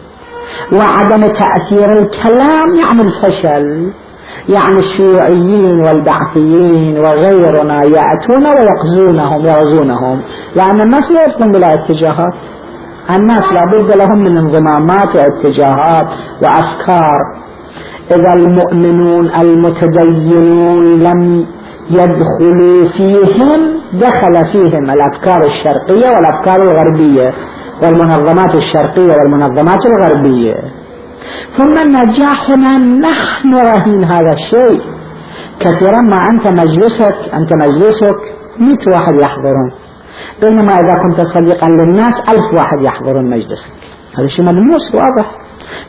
وعدم 0.72 1.26
تأثير 1.26 1.98
الكلام 1.98 2.68
يعني 2.82 3.02
الفشل 3.02 3.92
يعني 4.48 4.76
الشيوعيين 4.76 5.80
والبعثيين 5.80 6.98
وغيرنا 6.98 7.82
يأتون 7.84 8.46
ويقزونهم 8.46 9.46
يغزونهم. 9.46 10.20
لأن 10.56 10.80
الناس 10.80 11.12
لا 11.12 11.24
يبقون 11.24 11.52
بلا 11.52 11.74
اتجاهات. 11.74 12.34
الناس 13.10 13.52
لابد 13.52 13.92
لهم 13.92 14.18
من 14.18 14.36
انضمامات 14.36 15.16
واتجاهات 15.16 16.10
وأفكار. 16.42 17.20
إذا 18.10 18.32
المؤمنون 18.36 19.30
المتدينون 19.40 21.02
لم 21.02 21.46
يدخلوا 21.90 22.84
فيهم 22.96 23.81
دخل 23.92 24.52
فيهم 24.52 24.90
الأفكار 24.90 25.44
الشرقية 25.44 26.08
والأفكار 26.08 26.62
الغربية 26.62 27.32
والمنظمات 27.82 28.54
الشرقية 28.54 29.12
والمنظمات 29.12 29.80
الغربية. 29.86 30.54
ثم 31.56 31.74
نجاحنا 31.98 32.78
نحن 32.78 33.54
رهين 33.54 34.04
هذا 34.04 34.32
الشيء. 34.32 34.82
كثيرا 35.60 36.00
ما 36.00 36.16
أنت 36.32 36.46
مجلسك 36.46 37.16
أنت 37.34 37.52
مجلسك 37.54 38.16
مئة 38.58 38.92
واحد 38.92 39.14
يحضرون. 39.14 39.72
بينما 40.40 40.72
إذا 40.72 40.94
كنت 41.02 41.20
صديقا 41.20 41.68
للناس 41.68 42.20
ألف 42.28 42.54
واحد 42.56 42.82
يحضرون 42.82 43.30
مجلسك. 43.30 43.70
هذا 44.18 44.26
شيء 44.26 44.44
ملموس 44.44 44.94
واضح. 44.94 45.30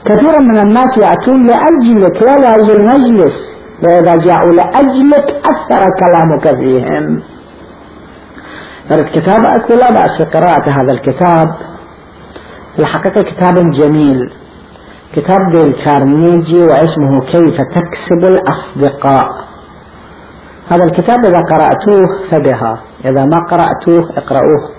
كثيرا 0.06 0.40
من 0.40 0.60
الناس 0.60 0.98
يأتون 0.98 1.48
لأجلك 1.48 2.22
لا 2.22 2.40
لأجل 2.40 2.76
المجلس 2.76 3.36
وإذا 3.84 4.16
جاءوا 4.16 4.54
لأجلك 4.54 5.26
أثر 5.46 5.86
كلامك 6.00 6.60
فيهم. 6.60 7.33
كتاب 8.90 9.40
أقول 9.60 9.80
لا 9.80 9.92
بأس 9.92 10.22
قراءة 10.22 10.70
هذا 10.70 10.92
الكتاب. 10.92 11.48
الحقيقة 12.80 13.22
كتاب 13.22 13.70
جميل. 13.70 14.34
كتاب 15.14 15.40
للكارنيجي 15.54 16.64
واسمه 16.64 17.20
كيف 17.32 17.56
تكسب 17.56 18.24
الأصدقاء. 18.24 19.28
هذا 20.70 20.84
الكتاب 20.84 21.26
إذا 21.26 21.42
قرأتوه 21.42 22.30
فبها. 22.32 22.82
إذا 23.06 23.26
ما 23.26 23.38
قرأتوه 23.52 24.18
اقرأوه 24.18 24.70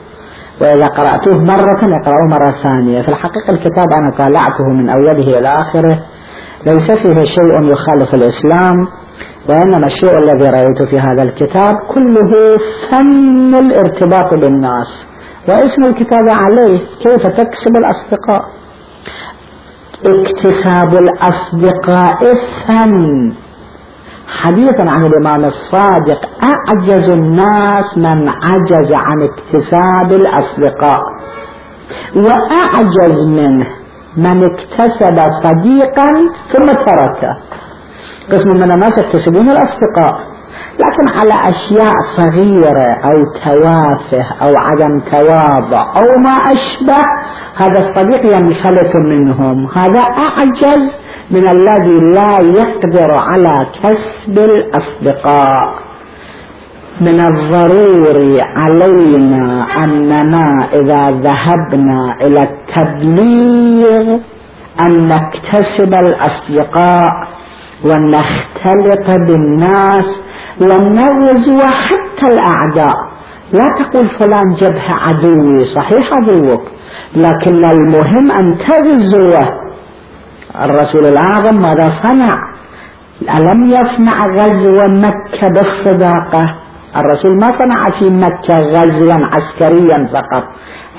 وإذا 0.60 0.86
قرأتوه 0.86 1.38
مرة 1.42 2.00
اقرأوه 2.02 2.28
مرة 2.30 2.50
ثانية. 2.62 3.02
في 3.02 3.08
الحقيقة 3.08 3.50
الكتاب 3.50 3.92
أنا 3.98 4.10
طالعته 4.10 4.64
من 4.78 4.88
أوله 4.88 5.38
إلى 5.38 5.48
آخره. 5.48 5.98
ليس 6.66 6.90
فيه 6.90 7.24
شيء 7.24 7.72
يخالف 7.72 8.14
الإسلام. 8.14 9.03
وإنما 9.48 9.87
الشيء 9.87 10.18
الذي 10.18 10.48
رأيته 10.50 10.87
في 10.87 11.00
هذا 11.00 11.22
الكتاب 11.22 11.74
كله 11.94 12.59
فن 12.90 13.55
الارتباط 13.55 14.35
بالناس 14.35 15.07
واسم 15.48 15.85
الكتاب 15.85 16.29
عليه 16.29 16.79
كيف 16.79 17.27
تكسب 17.27 17.77
الأصدقاء؟ 17.77 18.44
اكتساب 20.07 20.94
الأصدقاء 20.94 22.35
فن. 22.66 23.33
حديثا 24.42 24.83
عن 24.83 25.07
الإمام 25.07 25.44
الصادق 25.44 26.20
أعجز 26.42 27.11
الناس 27.11 27.98
من 27.98 28.29
عجز 28.29 28.92
عن 28.92 29.22
اكتساب 29.22 30.12
الأصدقاء. 30.12 31.03
وأعجز 32.16 33.29
منه 33.29 33.66
من 34.16 34.44
اكتسب 34.44 35.24
صديقا 35.42 36.09
ثم 36.53 36.66
تركه. 36.66 37.37
قسم 38.32 38.48
من 38.56 38.72
الناس 38.72 38.98
يكتسبون 38.98 39.50
الأصدقاء. 39.50 40.34
لكن 40.54 41.18
على 41.18 41.50
أشياء 41.50 41.92
صغيرة 42.16 42.92
أو 42.92 43.24
توافه 43.44 44.24
أو 44.42 44.52
عدم 44.56 44.98
تواضع 44.98 45.82
أو 45.82 46.18
ما 46.22 46.30
أشبه 46.30 47.02
هذا 47.56 47.78
الصديق 47.78 48.37
ينفلت 48.37 48.96
منهم. 48.96 49.68
هذا 49.74 50.00
أعجز 50.00 50.92
من 51.30 51.48
الذي 51.48 52.14
لا 52.14 52.38
يقدر 52.60 53.10
على 53.14 53.66
كسب 53.82 54.38
الأصدقاء. 54.38 55.74
من 57.00 57.20
الضروري 57.20 58.42
علينا 58.42 59.66
أننا 59.84 60.68
إذا 60.72 61.10
ذهبنا 61.10 62.16
إلى 62.20 62.42
التبليغ 62.42 64.18
أن 64.80 65.08
نكتسب 65.08 65.94
الأصدقاء. 65.94 67.33
ونختلط 67.84 69.06
بالناس 69.26 70.22
ونغزو 70.60 71.60
حتى 71.62 72.26
الأعداء. 72.26 72.94
لا 73.52 73.84
تقول 73.84 74.08
فلان 74.08 74.48
جبهة 74.56 74.94
عدوي 74.94 75.64
صحيح 75.64 76.12
عدوك 76.12 76.62
لكن 77.16 77.64
المهم 77.64 78.32
أن 78.32 78.58
تغزوه. 78.58 79.48
الرسول 80.60 81.06
الأعظم 81.06 81.62
ماذا 81.62 81.90
صنع؟ 81.90 82.38
ألم 83.36 83.64
يصنع 83.64 84.26
غزو 84.26 84.78
مكة 84.88 85.48
بالصداقة؟ 85.54 86.63
الرسول 86.96 87.37
ما 87.37 87.50
صنع 87.50 87.85
في 87.98 88.11
مكة 88.11 88.59
غزوا 88.59 89.14
عسكريا 89.33 90.09
فقط. 90.14 90.44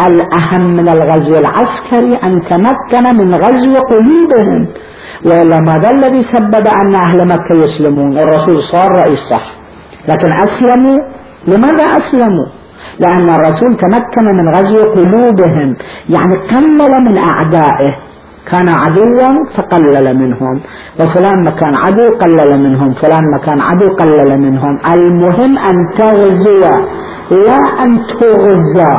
الأهم 0.08 0.76
من 0.78 0.90
الغزو 0.90 1.38
العسكري 1.38 2.16
أن 2.16 2.42
تمكن 2.42 3.04
من 3.18 3.36
غزو 3.36 3.76
قلوبهم. 3.92 4.68
وإلا 5.26 5.60
ماذا 5.60 5.90
الذي 5.92 6.22
سبب 6.22 6.68
أن 6.68 6.96
أهل 6.96 7.28
مكة 7.28 7.56
يسلمون؟ 7.64 8.18
الرسول 8.18 8.60
صار 8.60 8.90
رئيس 8.92 9.20
صح 9.20 9.46
لكن 10.08 10.32
أسلموا؟ 10.32 11.00
لماذا 11.48 11.84
أسلموا؟ 11.84 12.46
لأن 13.00 13.30
الرسول 13.30 13.78
تمكن 13.78 14.26
من 14.26 14.56
غزو 14.56 14.84
قلوبهم. 14.94 15.76
يعني 16.10 16.36
قلل 16.38 16.92
من 17.08 17.18
أعدائه. 17.18 18.05
كان 18.52 18.70
عدوا 18.70 19.30
فقلل 19.58 20.18
منهم. 20.18 20.62
وفلان 21.00 21.44
مكان 21.46 21.76
عدو 21.76 22.18
قلل 22.22 22.60
منهم. 22.60 22.94
فلان 22.94 23.24
مكان 23.38 23.60
عدو 23.62 23.88
قلل 23.96 24.40
منهم. 24.40 24.80
المهم 24.94 25.58
أن 25.58 25.76
تغزو 25.98 26.64
لا 27.32 27.60
أن 27.84 28.06
تغزى. 28.08 28.94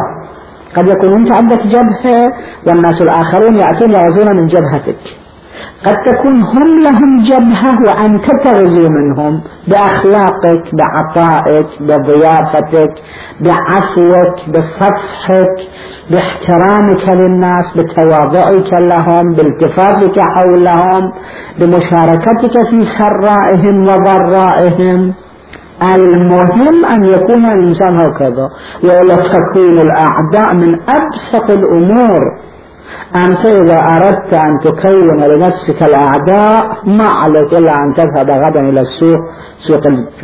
قد 0.76 0.88
يكون 0.88 1.12
أنت 1.18 1.34
عندك 1.34 1.62
جبهة 1.66 2.32
والناس 2.66 3.02
الآخرون 3.02 3.54
يأتون 3.54 3.90
يغزون 3.90 4.36
من 4.36 4.46
جبهتك. 4.46 4.98
قد 5.86 5.96
تكون 6.08 6.42
هم 6.42 6.80
لهم 6.80 7.16
جبهة 7.22 7.78
وأنت 7.86 8.26
تغزو 8.44 8.88
منهم 8.88 9.40
بأخلاقك 9.68 10.62
بعطائك 10.74 11.66
بضيافتك 11.80 12.92
بعفوك 13.40 14.36
بصفحك 14.54 15.56
باحترامك 16.10 17.08
للناس 17.08 17.76
بتواضعك 17.76 18.72
لهم 18.72 19.32
بالتفاتك 19.32 20.20
حولهم 20.20 21.12
بمشاركتك 21.58 22.54
في 22.70 22.84
سرائهم 22.84 23.88
وضرائهم. 23.88 25.14
المهم 25.82 26.84
أن 26.84 27.04
يكون 27.04 27.44
الإنسان 27.44 27.94
هكذا 27.94 28.48
ولا 28.84 29.16
تكون 29.16 29.80
الأعداء 29.80 30.54
من 30.54 30.74
أبسط 30.74 31.50
الأمور. 31.50 32.20
أنت 33.16 33.46
إذا 33.46 33.78
أردت 33.96 34.34
أن 34.34 34.58
تكون 34.64 35.20
لنفسك 35.24 35.82
الأعداء 35.82 36.62
ما 36.84 37.08
عليك 37.08 37.52
إلا 37.52 37.72
أن 37.72 37.94
تذهب 37.96 38.30
غدا 38.30 38.60
إلى 38.60 38.80
السوق 38.80 39.18
سوق 39.58 39.80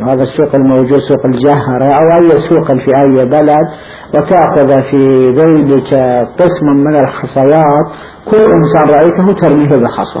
هذا 0.09 0.21
السوق 0.21 0.55
الموجود 0.55 0.99
سوق 0.99 1.25
الجهرة 1.25 1.85
أو 1.85 2.21
أي 2.21 2.37
سوق 2.37 2.71
في 2.71 2.91
أي 2.97 3.25
بلد 3.25 3.67
وتأخذ 4.13 4.81
في 4.81 5.23
ذيلك 5.39 5.93
قسم 6.39 6.67
من 6.85 6.95
الحصيات. 6.99 7.87
كل 8.31 8.51
إنسان 8.57 8.89
رأيته 8.95 9.33
ترميه 9.33 9.83
بحصى 9.83 10.19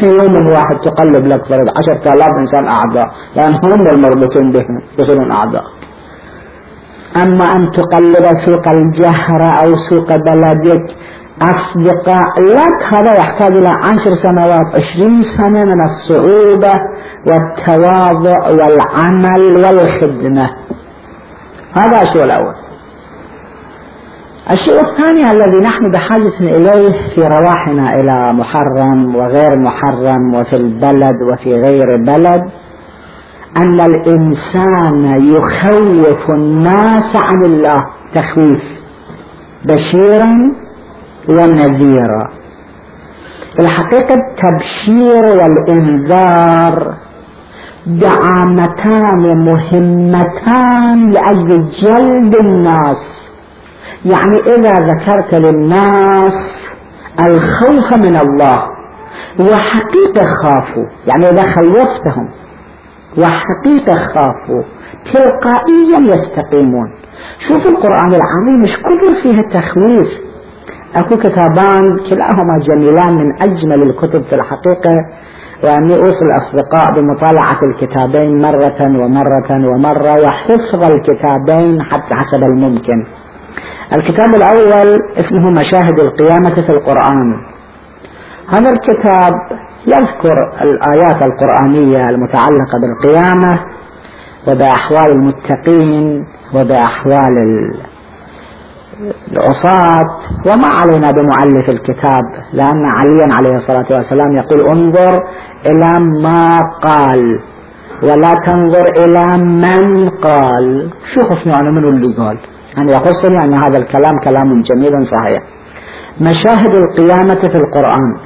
في 0.00 0.06
يوم 0.06 0.46
واحد 0.52 0.76
تقلب 0.82 1.26
لك 1.26 1.44
فرد 1.44 1.68
عشرة 1.76 2.12
آلاف 2.14 2.30
إنسان 2.40 2.66
أعداء 2.66 3.06
لأن 3.36 3.54
هم 3.54 3.88
المربوطين 3.88 4.50
بهم 4.50 4.80
يصيرون 4.98 5.30
أعداء. 5.32 5.64
أما 7.16 7.44
أن 7.44 7.70
تقلب 7.70 8.32
سوق 8.46 8.68
الجهرة 8.68 9.50
أو 9.64 9.74
سوق 9.74 10.08
بلدك 10.16 10.96
أصدقاء 11.42 12.40
لك 12.40 12.94
هذا 12.94 13.12
يحتاج 13.18 13.52
إلى 13.52 13.68
عشر 13.68 14.10
سنوات 14.14 14.74
عشرين 14.74 15.22
سنة 15.22 15.64
من 15.64 15.80
الصعوبة 15.84 16.72
والتواضع 17.26 18.48
والعمل 18.48 19.56
والخدمة. 19.56 20.50
هذا 21.74 22.02
الشيء 22.02 22.24
الأول. 22.24 22.54
الشيء 24.50 24.80
الثاني 24.80 25.30
الذي 25.30 25.58
نحن 25.64 25.90
بحاجة 25.92 26.56
إليه 26.56 27.14
في 27.14 27.20
رواحنا 27.20 27.94
إلى 27.94 28.32
محرم 28.32 29.16
وغير 29.16 29.58
محرم 29.58 30.34
وفي 30.34 30.56
البلد 30.56 31.16
وفي 31.32 31.54
غير 31.54 31.96
بلد 32.06 32.42
أن 33.56 33.80
الإنسان 33.80 35.24
يخوف 35.34 36.30
الناس 36.30 37.16
عن 37.16 37.44
الله 37.44 37.86
تخويف. 38.14 38.62
بشيرا 39.64 40.61
ونذيرا. 41.28 42.28
الحقيقة 43.60 44.14
التبشير 44.14 45.24
والإنذار 45.24 46.94
دعامتان 47.86 49.44
مهمتان 49.44 51.10
لأجل 51.10 51.62
جلب 51.82 52.34
الناس. 52.40 53.32
يعني 54.04 54.38
إذا 54.38 54.72
ذكرت 54.72 55.34
للناس 55.34 56.68
الخوف 57.26 57.96
من 57.96 58.16
الله 58.16 58.62
وحقيقة 59.40 60.26
خافوا 60.42 60.86
يعني 61.06 61.28
إذا 61.28 61.42
خوفتهم 61.42 62.28
وحقيقة 63.18 63.94
خافوا 63.94 64.62
تلقائيا 65.12 66.14
يستقيمون. 66.14 66.94
شوف 67.48 67.66
القرآن 67.66 68.14
العظيم 68.14 68.62
مش 68.62 68.76
كثر 68.76 69.22
فيها 69.22 69.42
تخويف. 69.42 70.32
أكو 70.96 71.16
كتابان 71.16 71.98
كلاهما 72.10 72.58
جميلان 72.68 73.14
من 73.14 73.42
أجمل 73.42 73.82
الكتب 73.90 74.22
في 74.22 74.34
الحقيقة 74.34 74.96
وأني 75.64 75.96
أوصي 75.96 76.24
الأصدقاء 76.24 76.86
بمطالعة 76.96 77.58
الكتابين 77.72 78.42
مرة 78.42 79.04
ومرة 79.04 79.50
ومرة 79.74 80.20
وحفظ 80.26 80.82
الكتابين 80.82 81.82
حتى 81.82 82.14
حسب 82.14 82.42
الممكن. 82.42 83.06
الكتاب 83.92 84.34
الأول 84.34 84.98
اسمه 85.18 85.50
مشاهد 85.50 85.98
القيامة 85.98 86.54
في 86.54 86.72
القرآن. 86.72 87.44
هذا 88.48 88.70
الكتاب 88.70 89.32
يذكر 89.86 90.62
الآيات 90.62 91.22
القرآنية 91.22 92.10
المتعلقة 92.10 92.78
بالقيامة 92.82 93.60
وبأحوال 94.48 95.10
المتقين 95.12 96.24
وبأحوال 96.54 97.36
العصاة. 99.32 100.06
وما 100.46 100.68
علينا 100.68 101.10
بمؤلف 101.10 101.68
الكتاب 101.68 102.24
لأن 102.52 102.84
عليا 102.84 103.34
عليه 103.34 103.54
الصلاة 103.54 103.86
والسلام 103.90 104.36
يقول 104.36 104.68
انظر 104.68 105.22
إلى 105.66 106.00
ما 106.22 106.60
قال 106.82 107.40
ولا 108.02 108.34
تنظر 108.46 108.84
إلى 109.04 109.42
من 109.42 110.08
قال. 110.08 110.90
شو 111.14 111.20
خصني 111.34 111.54
أنا 111.54 111.70
من 111.70 111.84
اللي 111.84 112.16
قال؟ 112.16 112.38
أنا 112.78 112.92
يخصني 112.92 113.44
أن 113.44 113.54
هذا 113.54 113.78
الكلام 113.78 114.18
كلام 114.24 114.62
جميل 114.62 115.06
صحيح. 115.06 115.42
مشاهد 116.20 116.72
القيامة 116.74 117.40
في 117.40 117.56
القرآن. 117.56 118.16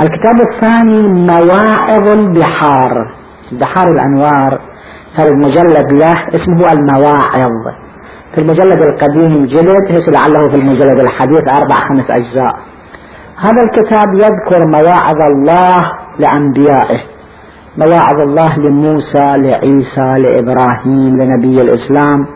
الكتاب 0.00 0.40
الثاني 0.50 1.08
مواعظ 1.08 2.06
البحار. 2.08 2.94
بحار 3.52 3.86
الأنوار 3.92 4.60
هذا 5.14 5.28
المجلد 5.28 5.92
له 5.92 6.28
اسمه 6.34 6.72
المواعظ. 6.72 7.81
في 8.34 8.40
المجلد 8.40 8.80
القديم 8.82 9.44
جلد 9.44 9.86
هيك 9.88 10.08
لعله 10.08 10.48
في 10.48 10.56
المجلد 10.56 11.00
الحديث 11.00 11.48
أربع 11.48 11.74
خمس 11.74 12.10
أجزاء. 12.10 12.54
هذا 13.38 13.62
الكتاب 13.64 14.14
يذكر 14.14 14.66
مواعظ 14.66 15.16
الله 15.20 15.92
لأنبيائه 16.18 17.00
مواعظ 17.78 18.20
الله 18.28 18.58
لموسى 18.58 19.36
لعيسى 19.36 20.18
لإبراهيم 20.18 21.22
لنبي 21.22 21.60
الإسلام 21.60 22.26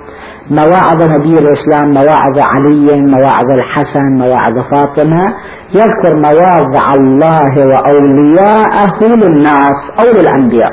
مواعظ 0.50 1.02
نبي 1.02 1.38
الإسلام 1.38 1.90
مواعظ 1.90 2.38
علي 2.38 3.00
مواعظ 3.00 3.50
الحسن 3.50 4.18
مواعظ 4.18 4.54
فاطمة 4.70 5.34
يذكر 5.74 6.14
مواضع 6.14 6.92
الله 6.98 7.66
وأولياءه 7.66 9.04
للناس 9.04 9.78
أو 10.00 10.20
للأنبياء. 10.20 10.72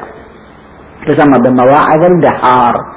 تسمى 1.08 1.40
بمواعظ 1.44 2.02
البحار. 2.12 2.93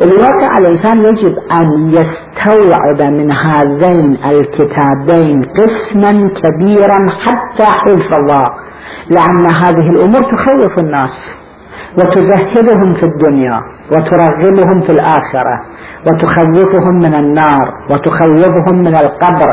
الواقع 0.00 0.58
الإنسان 0.58 0.98
يجب 1.04 1.34
أن 1.52 1.92
يستوعب 1.92 3.02
من 3.12 3.32
هذين 3.32 4.18
الكتابين 4.24 5.42
قسما 5.42 6.12
كبيرا 6.12 6.98
حتى 7.24 7.64
حفظ 7.64 8.14
الله 8.14 8.46
لأن 9.10 9.46
هذه 9.54 9.90
الأمور 9.90 10.22
تخوف 10.22 10.78
الناس. 10.78 11.41
وتزهدهم 11.98 12.94
في 12.94 13.02
الدنيا 13.06 13.60
وترغبهم 13.92 14.82
في 14.82 14.90
الآخرة 14.92 15.56
وتخوفهم 16.06 16.94
من 16.98 17.14
النار 17.14 17.74
وتخوفهم 17.90 18.78
من 18.78 18.96
القبر. 18.96 19.48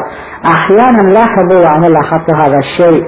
أحيانا 0.46 1.02
لاحظوا 1.14 1.60
وأنا 1.66 1.88
لاحظت 1.88 2.30
هذا 2.36 2.58
الشيء. 2.58 3.04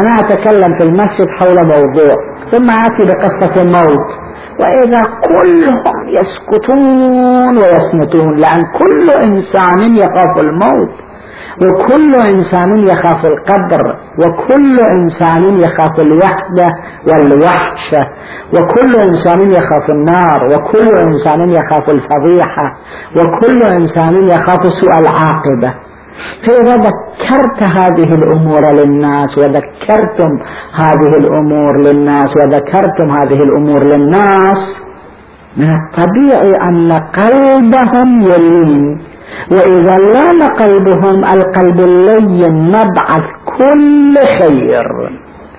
أنا 0.00 0.10
أتكلم 0.20 0.78
في 0.78 0.82
المسجد 0.82 1.28
حول 1.38 1.56
موضوع 1.56 2.14
ثم 2.50 2.70
آتي 2.70 3.02
بقصة 3.08 3.62
الموت. 3.62 4.08
وإذا 4.60 5.02
كلهم 5.28 6.08
يسكتون 6.08 7.56
ويصمتون 7.62 8.36
لأن 8.36 8.64
كل 8.78 9.10
إنسان 9.10 9.96
يخاف 9.96 10.38
الموت. 10.40 11.05
وكل 11.62 12.14
إنسان 12.14 12.78
يخاف 12.88 13.24
القبر 13.24 13.96
وكل 14.18 14.78
إنسان 14.90 15.58
يخاف 15.58 16.00
الوحدة 16.00 16.66
والوحشة 17.06 18.06
وكل 18.52 19.00
إنسان 19.00 19.50
يخاف 19.50 19.90
النار 19.90 20.44
وكل 20.44 20.88
إنسان 21.02 21.50
يخاف 21.50 21.90
الفضيحة 21.90 22.76
وكل 23.16 23.62
إنسان 23.62 24.28
يخاف 24.28 24.72
سوء 24.72 24.98
العاقبة. 24.98 25.74
فإذا 26.46 26.76
ذكرت 26.76 27.62
هذه 27.62 28.14
الأمور 28.14 28.72
للناس 28.72 29.38
وذكرتم 29.38 30.38
هذه 30.74 31.16
الأمور 31.16 31.82
للناس 31.82 32.36
وذكرتم 32.36 33.10
هذه 33.10 33.42
الأمور 33.42 33.84
للناس. 33.84 34.82
من 35.56 35.68
الطبيعي 35.70 36.52
أن 36.68 36.92
قلبهم 36.92 38.20
يلين. 38.20 38.98
وإذا 39.50 39.96
لأن 39.96 40.42
قلبهم 40.42 41.24
القلب 41.24 41.80
اللين 41.80 42.52
مبعث 42.52 43.24
كل 43.58 44.18
خير. 44.38 44.86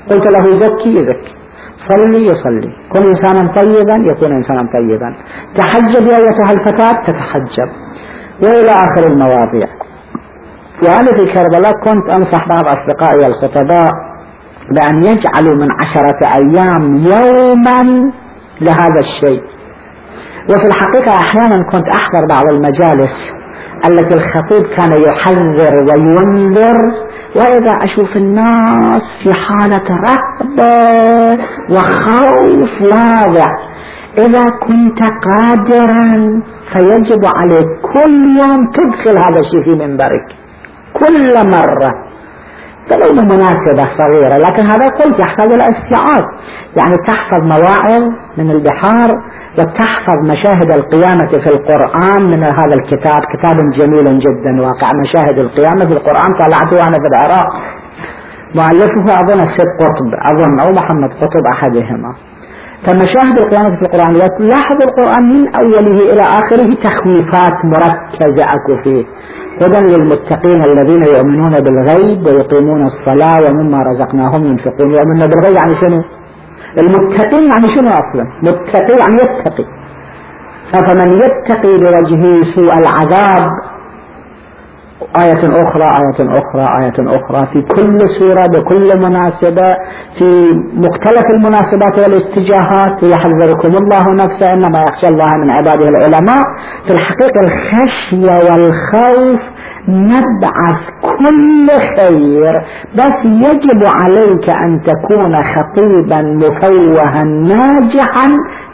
قلت 0.10 0.26
له 0.34 0.52
زكي 0.52 0.96
يزكي. 0.96 1.36
صلي 1.78 2.26
يصلي. 2.26 2.70
كن 2.94 3.08
إنسانا 3.08 3.54
طيبا 3.56 3.96
يكون 4.12 4.32
إنسانا 4.32 4.70
طيبا. 4.74 5.16
تحجب 5.56 6.08
يا 6.08 6.18
أيتها 6.18 6.52
الفتاة 6.52 7.02
تتحجب. 7.08 7.70
وإلى 8.42 8.70
آخر 8.70 9.14
المواضيع. 9.14 9.68
وأنا 10.84 11.12
في 11.18 11.34
كربلاء 11.34 11.72
كنت 11.72 12.14
أنصح 12.14 12.48
بعض 12.48 12.66
أصدقائي 12.68 13.28
الخطباء 13.28 13.92
بأن 14.72 15.04
يجعلوا 15.04 15.56
من 15.56 15.68
عشرة 15.82 16.20
أيام 16.36 16.96
يوما 16.96 18.12
لهذا 18.62 19.00
الشيء. 19.00 19.42
وفي 20.50 20.68
الحقيقة 20.68 21.16
أحيانا 21.16 21.64
كنت 21.72 21.88
أحضر 21.88 22.26
بعض 22.30 22.44
المجالس 22.52 23.32
التي 23.86 24.14
الخطيب 24.14 24.76
كان 24.76 25.02
يحذر 25.08 25.76
وينذر 25.76 26.78
وإذا 27.36 27.72
أشوف 27.84 28.16
الناس 28.16 29.02
في 29.24 29.34
حالة 29.34 29.84
رهبة 29.90 31.44
وخوف 31.70 32.82
واضح. 32.82 33.58
إذا 34.18 34.44
كنت 34.50 35.00
قادرا 35.28 36.42
فيجب 36.74 37.26
عليك 37.26 37.68
كل 37.82 38.38
يوم 38.40 38.72
تدخل 38.72 39.18
هذا 39.18 39.40
الشيء 39.40 39.64
في 39.64 39.70
منبرك. 39.70 40.26
كل 40.94 41.50
مرة. 41.50 41.94
ولو 42.92 43.22
مناسبة 43.24 43.86
صغيرة 43.98 44.38
لكن 44.38 44.64
هذا 44.64 44.88
قلت 44.88 45.20
يحتاج 45.20 45.54
إلى 45.54 45.70
استيعاب. 45.70 46.26
يعني 46.76 46.96
تحفظ 47.08 47.44
مواعظ 47.44 48.12
من 48.38 48.52
البحار 48.52 49.12
وتحفظ 49.58 50.18
مشاهد 50.32 50.70
القيامة 50.76 51.28
في 51.44 51.50
القرآن 51.50 52.22
من 52.32 52.44
هذا 52.44 52.74
الكتاب. 52.74 53.22
كتاب 53.34 53.58
جميل 53.78 54.20
جدا 54.20 54.62
واقع. 54.62 54.92
مشاهد 55.02 55.38
القيامة 55.38 55.86
في 55.86 55.94
القرآن 55.94 56.30
طلعته 56.44 56.88
أنا 56.88 56.98
في 56.98 57.08
العراق. 57.14 57.50
مؤلفه 58.56 59.14
أظن 59.22 59.40
السيد 59.40 59.70
قطب 59.80 60.12
أظن 60.32 60.60
أو 60.60 60.72
محمد 60.72 61.10
قطب 61.10 61.46
أحدهما. 61.54 62.14
فمشاهد 62.86 63.38
القيامة 63.38 63.76
في 63.76 63.82
القرآن 63.82 64.14
لاحظ 64.40 64.76
القرآن 64.82 65.24
من 65.34 65.56
أوله 65.56 66.14
إلى 66.14 66.22
آخره 66.22 66.70
تخويفات 66.84 67.66
مركزة 67.66 68.44
أكو 68.44 68.84
فيه. 68.84 69.06
هدى 69.62 69.80
للمتقين 69.80 70.64
الذين 70.64 71.04
يؤمنون 71.04 71.54
بالغيب 71.60 72.26
ويقيمون 72.26 72.82
الصلاة 72.86 73.50
ومما 73.50 73.78
رزقناهم 73.84 74.46
ينفقون. 74.46 74.92
يؤمنون 74.92 75.30
بالغيب 75.30 75.56
يعني 75.56 75.76
شنو؟ 75.82 76.02
المتقين 76.78 77.48
يعني 77.48 77.68
شنو 77.76 77.90
أصلا؟ 77.90 78.28
متقي 78.44 78.98
يعني 79.00 79.16
يتقي. 79.24 79.66
فمن 80.74 81.14
يتقي 81.14 81.74
بوجهه 81.74 82.42
سوء 82.56 82.74
العذاب 82.74 83.50
آية 85.02 85.64
أخرى 85.64 85.84
آية 85.84 86.40
أخرى 86.40 86.84
آية 86.84 87.18
أخرى 87.18 87.48
في 87.54 87.62
كل 87.62 88.00
سورة 88.20 88.46
بكل 88.48 89.00
مناسبة 89.00 89.76
في 90.20 90.46
مختلف 90.74 91.26
المناسبات 91.36 92.00
والاتجاهات. 92.00 93.04
يحذركم 93.04 93.68
الله 93.78 94.24
نفسه 94.24 94.54
إنما 94.54 94.84
يخشى 94.84 95.08
الله 95.08 95.28
من 95.44 95.50
عباده 95.50 95.90
العلماء. 95.90 96.42
في 96.86 96.92
الحقيقة 96.92 97.40
الخشية 97.44 98.36
والخوف 98.36 99.40
نبعث 99.88 100.82
كل 101.02 101.68
خير 101.98 102.54
بس 102.96 103.26
يجب 103.26 103.82
عليك 104.02 104.50
أن 104.50 104.82
تكون 104.82 105.44
خطيبا 105.44 106.22
مفوها 106.22 107.24
ناجحا 107.24 108.28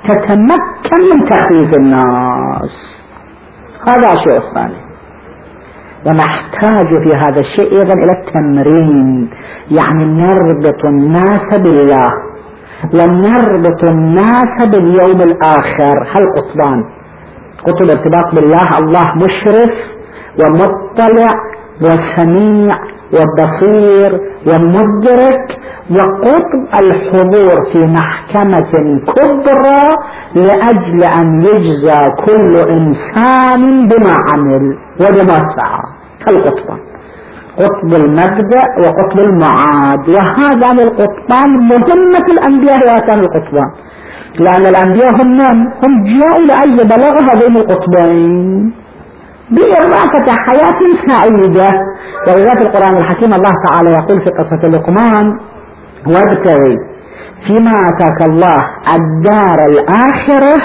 تتمكن 0.04 1.02
من 1.14 1.26
تخويف 1.26 1.78
الناس. 1.78 3.04
هذا 3.88 4.16
شيء 4.16 4.40
ثاني 4.56 4.93
ونحتاج 6.06 6.88
في 7.04 7.16
هذا 7.16 7.40
الشيء 7.40 7.80
أيضا 7.80 7.94
إلى 7.94 8.12
التمرين. 8.20 9.30
يعني 9.72 10.06
نربط 10.06 10.86
الناس 10.86 11.48
بالله. 11.52 12.08
ونربط 12.94 13.90
الناس 13.90 14.70
باليوم 14.72 15.22
الآخر. 15.22 15.96
هل 16.14 16.24
قطبان 16.38 16.84
قطب 17.64 17.82
الارتباط 17.82 18.36
بالله. 18.36 18.78
الله 18.78 19.16
مشرف 19.16 19.74
ومطلع 20.40 21.34
وسميع 21.82 22.78
وبصير 23.14 24.20
ومدرك. 24.48 25.60
وقطب 25.92 26.84
الحضور 26.84 27.72
في 27.72 27.80
محكمة 27.88 28.72
كبرى 29.18 29.84
لأجل 30.36 31.04
أن 31.04 31.42
يجزى 31.42 32.12
كل 32.26 32.58
إنسان 32.70 33.88
بما 33.88 34.14
عمل 34.34 34.78
وبما 35.02 35.36
سعى. 35.56 35.93
كالقطبان 36.26 36.80
قطب 37.62 37.94
المبدأ 38.02 38.64
وقطب 38.84 39.20
المعاد. 39.20 40.10
وهذان 40.10 40.80
القطبان 40.80 41.50
مهمة 41.72 42.26
الأنبياء 42.36 42.78
وآتان 42.88 43.20
القطبان 43.20 43.70
لأن 44.40 44.66
الأنبياء 44.74 45.12
هم 45.22 45.30
من؟ 45.32 45.58
هم 45.84 45.94
جاءوا 46.20 46.46
لأي 46.50 46.76
بلغ 46.84 47.14
هذين 47.30 47.58
القطبين. 47.58 48.74
بإضافة 49.52 50.28
حياة 50.46 50.80
سعيدة. 51.08 51.70
ولذلك 52.28 52.62
القرآن 52.62 52.94
الحكيم 52.98 53.34
الله 53.34 53.54
تعالى 53.68 53.90
يقول 53.90 54.22
في 54.24 54.30
قصة 54.30 54.68
لقمان 54.68 55.26
وابتغي 56.08 56.78
فيما 57.48 57.72
آتاك 57.72 58.20
الله 58.30 58.60
الدار 58.96 59.60
الآخرة 59.72 60.56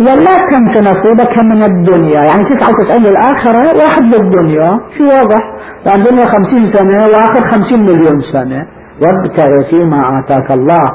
ولا 0.00 0.36
تنس 0.50 0.76
نصيبك 0.76 1.42
من 1.42 1.62
الدنيا. 1.62 2.20
يعني 2.24 2.44
99 2.50 3.02
للآخرة 3.02 3.76
واحد 3.76 4.02
للدنيا 4.02 4.80
في 4.96 5.02
واضح؟ 5.02 5.42
لأن 5.86 6.00
الدنيا 6.00 6.26
50 6.26 6.66
سنة 6.66 7.04
وآخر 7.06 7.46
50 7.46 7.80
مليون 7.80 8.20
سنة. 8.20 8.66
وابتغي 9.02 9.64
فيما 9.70 10.18
آتاك 10.18 10.50
الله. 10.50 10.90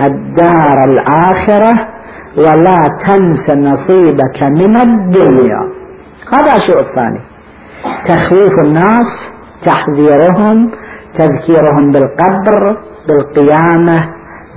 الدار 0.00 0.84
الآخرة 0.88 1.88
ولا 2.36 2.78
تنس 3.06 3.50
نصيبك 3.50 4.42
من 4.42 4.76
الدنيا. 4.76 5.60
هذا 6.32 6.56
الشيء 6.56 6.80
الثاني. 6.80 7.20
تخويف 8.08 8.52
الناس 8.64 9.32
تحذيرهم 9.66 10.70
تذكيرهم 11.18 11.90
بالقبر 11.90 12.76
بالقيامة 13.08 14.04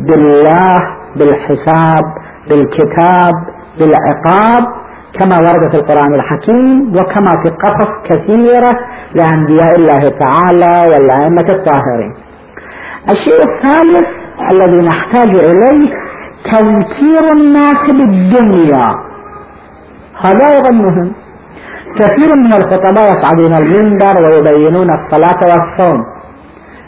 بالله 0.07 0.77
بالحساب 1.15 2.03
بالكتاب. 2.49 3.33
بالعقاب 3.79 4.63
كما 5.19 5.38
ورد 5.38 5.71
في 5.71 5.77
القرآن 5.77 6.13
الحكيم 6.15 6.95
وكما 6.95 7.31
في 7.43 7.49
قصص 7.49 8.01
كثيرة 8.05 8.79
لأنبياء 9.15 9.75
الله 9.75 10.09
تعالى 10.19 10.89
والأئمة 10.89 11.49
الطاهرين. 11.49 12.13
الشيء 13.09 13.43
الثالث 13.43 14.07
الذي 14.51 14.88
نحتاج 14.88 15.29
إليه 15.29 15.93
تذكير 16.51 17.31
الناس 17.31 17.88
بالدنيا. 17.88 18.88
هذا 20.21 20.45
أيضا 20.55 20.69
مهم 20.71 21.12
كثير 21.99 22.36
من 22.36 22.53
الخطباء 22.53 23.12
يصعدون 23.12 23.53
المنبر 23.53 24.17
ويبينون 24.17 24.89
الصلاة 24.89 25.39
والصوم 25.41 26.03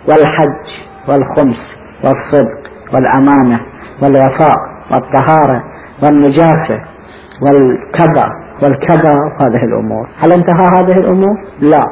والحج 0.08 0.66
والخمس 1.08 1.76
والصدق 2.04 2.72
والأمانة 2.94 3.60
والوفاء 4.02 4.56
والطهارة 4.92 5.64
والنجاسة 6.04 6.78
والكذا 7.42 8.28
والكذا 8.64 9.14
هذه 9.42 9.64
الأمور. 9.64 10.08
هل 10.18 10.32
انتهى 10.32 10.66
هذه 10.80 10.98
الأمور؟ 10.98 11.36
لا. 11.60 11.86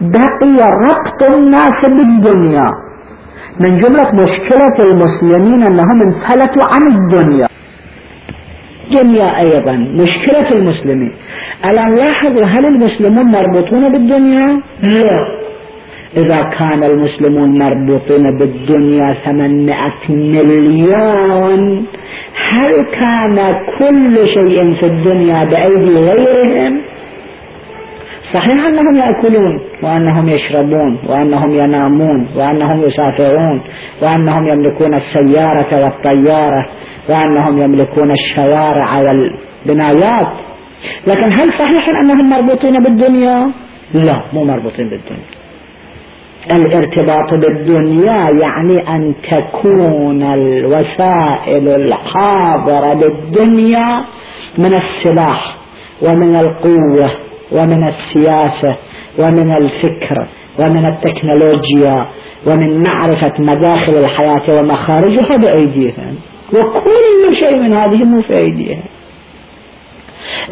بقي 0.00 0.58
ربط 0.88 1.22
الناس 1.34 1.80
بالدنيا. 1.84 2.66
من 3.60 3.74
جملة 3.74 4.22
مشكلة 4.22 4.76
المسلمين 4.90 5.62
أنهم 5.66 6.02
انفلتوا 6.02 6.62
عن 6.64 6.82
الدنيا. 6.92 7.46
الدنيا 8.86 9.38
أيضا 9.38 9.72
مشكلة 9.72 10.52
المسلمين. 10.52 11.12
الآن 11.64 11.94
لاحظوا 11.94 12.44
هل 12.44 12.66
المسلمون 12.66 13.26
مربوطون 13.30 13.92
بالدنيا؟ 13.92 14.62
لا. 14.82 15.45
إذا 16.16 16.42
كان 16.42 16.84
المسلمون 16.84 17.58
مربوطين 17.58 18.38
بالدنيا 18.38 19.14
ثمانمائة 19.24 20.08
مليون 20.08 21.86
هل 22.52 22.86
كان 23.00 23.54
كل 23.78 24.26
شيء 24.26 24.74
في 24.74 24.86
الدنيا 24.86 25.44
بأيدي 25.44 25.94
غيرهم؟ 25.94 26.80
صحيح 28.34 28.66
أنهم 28.66 28.94
يأكلون 28.94 29.60
وأنهم 29.82 30.28
يشربون 30.28 30.98
وأنهم 31.08 31.54
ينامون 31.54 32.28
وأنهم 32.36 32.82
يسافرون 32.82 33.62
وأنهم 34.02 34.48
يملكون 34.48 34.94
السيارة 34.94 35.84
والطيارة 35.84 36.66
وأنهم 37.08 37.62
يملكون 37.62 38.10
الشوارع 38.10 38.98
والبنايات. 39.00 40.28
لكن 41.06 41.32
هل 41.40 41.52
صحيح 41.52 41.88
أنهم 42.04 42.30
مربوطين 42.30 42.82
بالدنيا؟ 42.82 43.50
لا 43.94 44.22
مو 44.32 44.44
مربوطين 44.44 44.90
بالدنيا. 44.90 45.35
الارتباط 46.52 47.34
بالدنيا 47.34 48.28
يعني 48.40 48.88
أن 48.88 49.14
تكون 49.30 50.22
الوسائل 50.22 51.68
الحاضرة 51.68 52.94
بالدنيا 52.94 54.04
من 54.58 54.74
السلاح 54.74 55.56
ومن 56.02 56.36
القوة 56.36 57.10
ومن 57.52 57.88
السياسة 57.88 58.76
ومن 59.18 59.52
الفكر 59.52 60.26
ومن 60.58 60.86
التكنولوجيا 60.86 62.06
ومن 62.46 62.82
معرفة 62.82 63.32
مداخل 63.38 63.92
الحياة 63.96 64.58
ومخارجها 64.58 65.36
بأيديهم. 65.36 66.16
وكل 66.52 67.36
شيء 67.36 67.56
من 67.60 67.72
هذه 67.72 68.04
مو 68.04 68.22
في 68.22 68.36
أيديها 68.36 68.82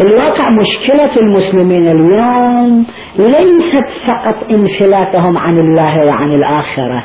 الواقع 0.01 0.51
مشكلة 0.51 1.17
المسلمين 1.17 1.89
اليوم 1.89 2.87
ليست 3.19 3.87
فقط 4.07 4.37
انفلاتهم 4.51 5.39
عن 5.39 5.59
الله 5.59 6.07
وعن 6.07 6.33
الآخرة 6.33 7.05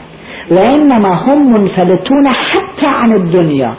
وإنما 0.51 1.09
هم 1.09 1.53
منفلتون 1.53 2.27
حتى 2.27 2.87
عن 2.87 3.13
الدنيا. 3.13 3.73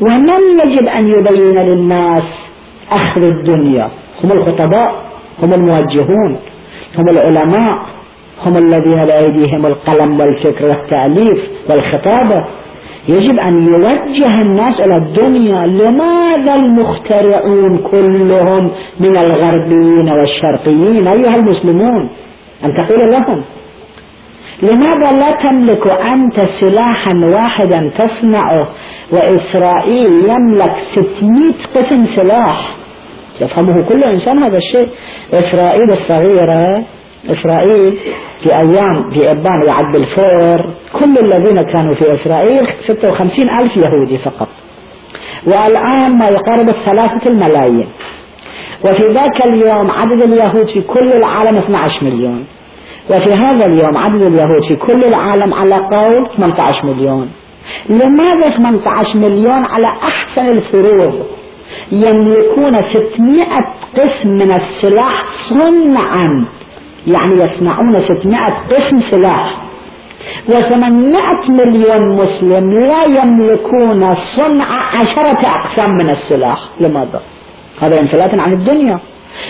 ومن 0.00 0.40
يجب 0.64 0.86
أن 0.88 1.08
يبين 1.08 1.58
للناس 1.58 2.24
أخذ 2.90 3.22
الدنيا؟ 3.22 3.90
هم 4.24 4.32
الخطباء 4.32 5.06
هم 5.42 5.54
الموجهون 5.54 6.36
هم 6.98 7.08
العلماء 7.08 7.78
هم 8.46 8.56
الذين 8.56 9.04
بأيديهم 9.04 9.66
القلم 9.66 10.20
والفكر 10.20 10.66
والتأليف 10.66 11.38
والخطابة. 11.70 12.44
يجب 13.08 13.38
أن 13.38 13.66
يوجه 13.66 14.40
الناس 14.42 14.80
إلى 14.80 14.96
الدنيا. 14.96 15.66
لماذا 15.66 16.54
المخترعون 16.54 17.78
كلهم 17.78 18.70
من 19.00 19.16
الغربيين 19.16 20.08
والشرقيين؟ 20.10 21.06
أيها 21.06 21.36
المسلمون 21.36 22.10
أن 22.64 22.74
تقول 22.74 23.10
لهم 23.10 23.44
لماذا 24.62 25.12
لا 25.12 25.32
تملك 25.32 25.86
أنت 25.86 26.40
سلاحا 26.60 27.14
واحدا 27.34 27.90
تصنعه؟ 27.98 28.68
وإسرائيل 29.12 30.10
يملك 30.30 30.76
600 30.94 31.52
قسم 31.74 32.06
سلاح. 32.16 32.76
يفهمه 33.40 33.88
كل 33.88 34.04
إنسان 34.04 34.38
هذا 34.38 34.56
الشيء. 34.56 34.88
إسرائيل 35.32 35.90
الصغيرة 35.90 36.84
إسرائيل 37.30 37.98
في 38.42 38.56
أيام 38.56 39.10
في 39.10 39.30
إبان 39.30 39.62
وعد 39.66 39.92
بالفور 39.92 40.70
كل 40.92 41.18
الذين 41.18 41.62
كانوا 41.62 41.94
في 41.94 42.14
إسرائيل 42.14 42.66
56 42.80 43.48
ألف 43.60 43.76
يهودي 43.76 44.18
فقط. 44.18 44.48
والآن 45.46 46.18
ما 46.18 46.28
يقارب 46.28 46.68
الثلاثة 46.68 47.26
الملايين. 47.26 47.88
وفي 48.84 49.02
ذاك 49.12 49.46
اليوم 49.46 49.90
عدد 49.90 50.22
اليهود 50.22 50.68
في 50.68 50.80
كل 50.80 51.12
العالم 51.12 51.58
12 51.58 52.04
مليون. 52.04 52.44
وفي 53.10 53.32
هذا 53.34 53.66
اليوم 53.66 53.96
عدد 53.96 54.22
اليهود 54.22 54.64
في 54.68 54.76
كل 54.76 55.04
العالم 55.04 55.54
على 55.54 55.74
قول 55.74 56.28
18 56.36 56.86
مليون. 56.86 57.30
لماذا 57.88 58.50
18 58.50 59.18
مليون 59.18 59.64
على 59.64 59.86
أحسن 59.86 60.48
الفروض؟ 60.48 61.26
يملكون 61.92 62.82
600 62.82 63.44
قسم 63.96 64.28
من 64.28 64.52
السلاح 64.52 65.24
صنعا. 65.48 66.46
يعني 67.06 67.42
يصنعون 67.42 67.98
600 67.98 68.38
قسم 68.70 69.00
سلاح. 69.00 69.56
و800 70.48 71.50
مليون 71.50 72.16
مسلم 72.16 72.70
لا 72.70 73.04
يملكون 73.04 74.14
صنع 74.14 74.66
عشرة 75.00 75.48
أقسام 75.48 75.90
من 75.90 76.10
السلاح. 76.10 76.58
لماذا؟ 76.80 77.20
هذا 77.80 78.00
انفلات 78.00 78.40
عن 78.40 78.52
الدنيا. 78.52 78.98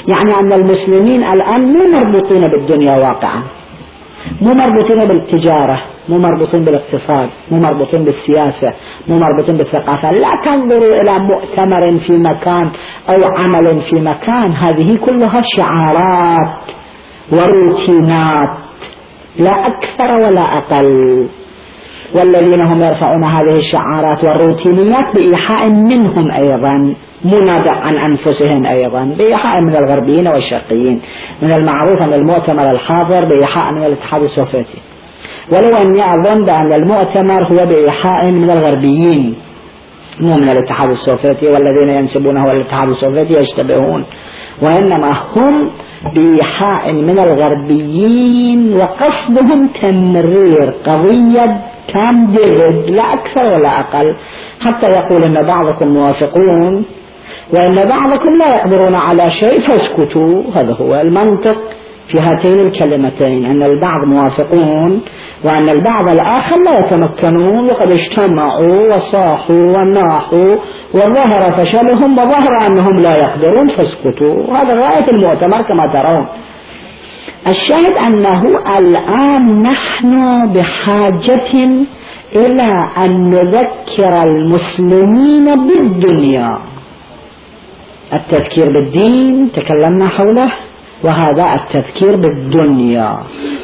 يعني 0.08 0.40
أن 0.40 0.52
المسلمين 0.52 1.24
الآن 1.24 1.60
مو 1.72 1.98
مربوطين 1.98 2.42
بالدنيا 2.42 2.96
واقعا. 2.96 3.42
مو 4.40 4.54
مربوطين 4.54 5.08
بالتجارة 5.08 5.82
مو 6.08 6.18
مربوطين 6.18 6.64
بالاقتصاد 6.64 7.28
مو 7.50 7.58
مربوطين 7.58 8.04
بالسياسة 8.04 8.72
مو 9.08 9.18
مربوطين 9.18 9.56
بالثقافة. 9.56 10.10
لا 10.10 10.30
تنظروا 10.44 11.00
إلى 11.00 11.18
مؤتمر 11.18 11.98
في 11.98 12.12
مكان 12.12 12.70
أو 13.08 13.24
عمل 13.38 13.82
في 13.90 13.96
مكان. 13.96 14.52
هذه 14.52 14.96
كلها 14.96 15.42
شعارات. 15.56 16.62
وروتينات 17.32 18.58
لا 19.38 19.66
أكثر 19.66 20.16
ولا 20.16 20.58
أقل. 20.58 21.28
والذين 22.14 22.60
هم 22.60 22.82
يرفعون 22.82 23.24
هذه 23.24 23.56
الشعارات 23.56 24.24
والروتينيات 24.24 25.14
بإيحاء 25.14 25.68
منهم 25.68 26.30
أيضا 26.30 26.94
منادى 27.24 27.70
عن 27.70 27.96
أنفسهم 27.96 28.66
أيضا 28.66 29.04
بإيحاء 29.18 29.60
من 29.60 29.76
الغربيين 29.76 30.28
والشرقيين 30.28 31.00
من 31.42 31.52
المعروف 31.52 32.02
أن 32.02 32.12
المؤتمر 32.12 32.70
الحاضر 32.70 33.24
بإيحاء 33.24 33.72
من 33.72 33.84
الاتحاد 33.84 34.22
السوفيتي. 34.22 34.78
ولو 35.52 35.76
أني 35.76 36.14
أظن 36.14 36.44
بأن 36.44 36.72
المؤتمر 36.72 37.44
هو 37.44 37.66
بإيحاء 37.66 38.30
من 38.30 38.50
الغربيين 38.50 39.34
مو 40.20 40.36
من 40.36 40.48
الاتحاد 40.48 40.90
السوفيتي 40.90 41.46
والذين 41.46 41.88
ينسبونه 41.88 42.44
إلى 42.44 42.60
الاتحاد 42.60 42.88
السوفيتي 42.88 43.34
يشتبهون. 43.34 44.04
وإنما 44.62 45.12
هم 45.36 45.70
بإيحاء 46.14 46.92
من 46.92 47.18
الغربيين 47.18 48.74
وقصدهم 48.76 49.68
تمرير 49.82 50.72
قضية 50.86 51.60
كام 51.94 52.26
ديفيد 52.26 52.90
لا 52.90 53.02
أكثر 53.02 53.44
ولا 53.44 53.80
أقل. 53.80 54.16
حتى 54.60 54.86
يقول 54.86 55.24
أن 55.24 55.46
بعضكم 55.46 55.88
موافقون 55.88 56.84
وأن 57.54 57.88
بعضكم 57.88 58.36
لا 58.36 58.56
يقدرون 58.56 58.94
على 58.94 59.30
شيء 59.30 59.60
فاسكتوا. 59.60 60.42
هذا 60.54 60.72
هو 60.72 60.94
المنطق 60.94 61.56
في 62.08 62.20
هاتين 62.20 62.60
الكلمتين 62.60 63.44
أن 63.44 63.62
البعض 63.62 64.04
موافقون. 64.06 65.02
وأن 65.44 65.68
البعض 65.68 66.08
الآخر 66.08 66.56
لا 66.56 66.78
يتمكنون 66.78 67.70
وقد 67.70 67.90
اجتمعوا 67.90 68.94
وصاحوا 68.94 69.56
وناحوا 69.56 70.56
وظهر 70.94 71.52
فشلهم 71.52 72.18
وظهر 72.18 72.66
أنهم 72.66 73.00
لا 73.00 73.18
يقدرون 73.18 73.68
فاسكتوا. 73.68 74.56
هذا 74.56 74.74
غاية 74.74 75.10
المؤتمر 75.10 75.62
كما 75.62 75.92
ترون. 75.92 76.26
الشاهد 77.46 77.96
أنه 78.06 78.42
الآن 78.78 79.62
نحن 79.62 80.12
بحاجة 80.52 81.70
إلى 82.36 82.72
أن 83.04 83.30
نذكر 83.30 84.22
المسلمين 84.22 85.44
بالدنيا. 85.66 86.58
التذكير 88.14 88.66
بالدين 88.72 89.52
تكلمنا 89.52 90.08
حوله. 90.08 90.52
وهذا 91.04 91.54
التذكير 91.54 92.16
بالدنيا 92.16 93.18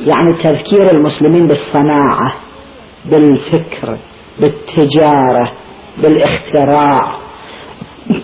يعني 0.07 0.43
تذكير 0.43 0.91
المسلمين 0.91 1.47
بالصناعة 1.47 2.35
بالفكر 3.11 3.99
بالتجارة 4.41 5.53
بالاختراع 6.03 7.17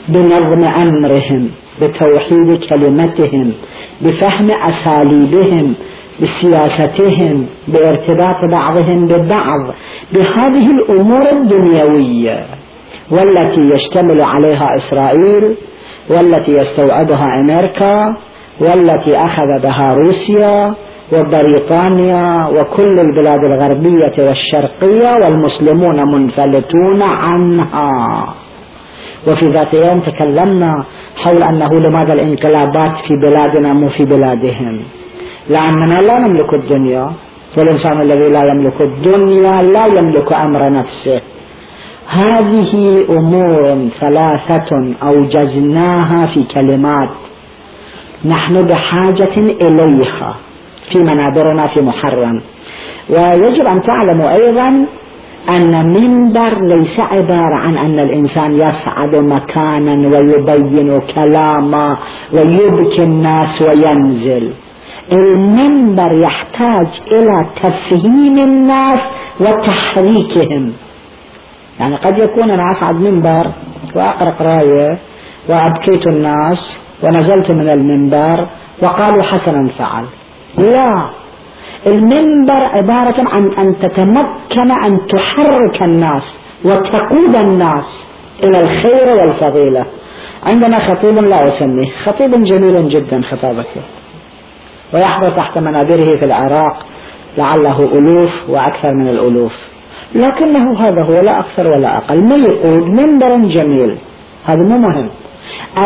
بنظم 0.09 0.65
أمرهم 0.65 1.51
بتوحيد 1.83 2.65
كلمتهم 2.71 3.53
بفهم 4.01 4.51
أساليبهم 4.51 5.75
بسياستهم 6.23 7.47
بارتباط 7.69 8.51
بعضهم 8.51 9.07
ببعض. 9.07 9.75
بهذه 10.13 10.71
الأمور 10.71 11.31
الدنيوية 11.33 12.47
والتي 13.11 13.61
يشتمل 13.75 14.21
عليها 14.23 14.67
إسرائيل 14.77 15.55
والتي 16.11 16.53
يستوعبها 16.53 17.27
أمريكا 17.41 18.17
والتي 18.61 19.17
أخذ 19.17 19.63
بها 19.63 19.95
روسيا 19.95 20.75
وبريطانيا 21.13 22.47
وكل 22.47 23.01
البلاد 23.01 23.45
الغربية 23.45 24.27
والشرقية 24.27 25.25
والمسلمون 25.25 26.13
منفلتون 26.13 27.03
عنها. 27.03 28.35
وفي 29.29 29.49
ذات 29.49 29.75
يوم 29.75 30.01
تكلمنا 30.01 30.85
حول 31.25 31.43
أنه 31.43 31.81
لماذا 31.81 32.13
الانقلابات 32.13 32.93
في 32.97 33.15
بلادنا 33.23 33.73
مو 33.73 33.89
في 33.89 34.05
بلادهم. 34.05 34.83
لأننا 35.51 36.01
لا 36.01 36.19
نملك 36.19 36.55
الدنيا 36.55 37.11
والإنسان 37.59 38.01
الذي 38.01 38.29
لا 38.29 38.43
يملك 38.45 38.81
الدنيا 38.81 39.63
لا 39.63 39.87
يملك 39.87 40.33
أمر 40.33 40.71
نفسه. 40.71 41.21
هذه 42.09 43.05
أمور 43.11 43.89
ثلاثة 44.01 44.71
أوجزناها 45.03 46.27
في 46.27 46.45
كلمات 46.55 47.09
نحن 48.25 48.63
بحاجة 48.63 49.37
إليها 49.37 50.35
في 50.93 50.99
منابرنا 50.99 51.67
في 51.67 51.81
محرم. 51.81 52.43
ويجب 53.11 53.67
أن 53.67 53.83
تعلموا 53.83 54.35
أيضا 54.35 54.87
أن 55.49 55.87
منبر 55.87 56.67
ليس 56.77 57.01
عبارة 57.01 57.57
عن 57.57 57.79
أن 57.79 57.99
الإنسان 57.99 58.57
يصعد 58.57 59.15
مكانا 59.15 60.09
ويبين 60.09 61.01
كلاما 61.01 61.97
ويبكي 62.33 63.03
الناس 63.03 63.63
وينزل. 63.63 64.53
المنبر 65.13 66.13
يحتاج 66.13 66.87
إلى 67.13 67.47
تفهيم 67.57 68.39
الناس 68.39 69.01
وتحريكهم. 69.41 70.73
يعني 71.81 71.97
قد 71.97 72.19
يكون 72.19 72.51
أنا 72.51 72.73
أصعد 72.73 72.95
منبر 72.95 73.47
وأقرأ 73.97 74.31
قراية 74.31 74.99
وأبكيت 75.49 76.07
الناس 76.07 76.88
ونزلت 77.03 77.51
من 77.51 77.69
المنبر 77.69 78.49
وقالوا 78.83 79.23
حسنا 79.23 79.71
فعل. 79.79 80.05
لا. 80.59 81.11
المنبر 81.87 82.65
عبارة 82.65 83.29
عن 83.29 83.53
أن 83.53 83.77
تتمكن 83.77 84.71
أن 84.71 84.99
تحرك 85.07 85.83
الناس 85.83 86.39
وتقود 86.65 87.37
الناس 87.37 88.07
إلى 88.45 88.61
الخير 88.61 89.09
والفضيلة. 89.09 89.87
عندنا 90.47 90.89
خطيب 90.89 91.19
لا 91.19 91.49
أسميه. 91.49 91.91
خطيب 92.05 92.31
جميل 92.31 92.89
جدا 92.89 93.23
خطابك 93.23 93.67
ويحضر 94.95 95.31
تحت 95.31 95.59
منابره 95.59 96.19
في 96.19 96.25
العراق 96.25 96.87
لعله 97.39 97.81
ألوف 97.81 98.31
وأكثر 98.49 98.95
من 98.95 99.09
الألوف. 99.09 99.53
لكنه 100.15 100.81
هذا 100.81 101.03
هو 101.03 101.21
لا 101.21 101.41
أكثر 101.41 101.67
ولا 101.67 101.99
أقل. 101.99 102.29
ما 102.29 102.37
يقود 102.37 102.89
منبر 102.89 103.37
جميل. 103.37 103.99
هذا 104.47 104.63
مو 104.69 104.79
مهم. 104.79 105.11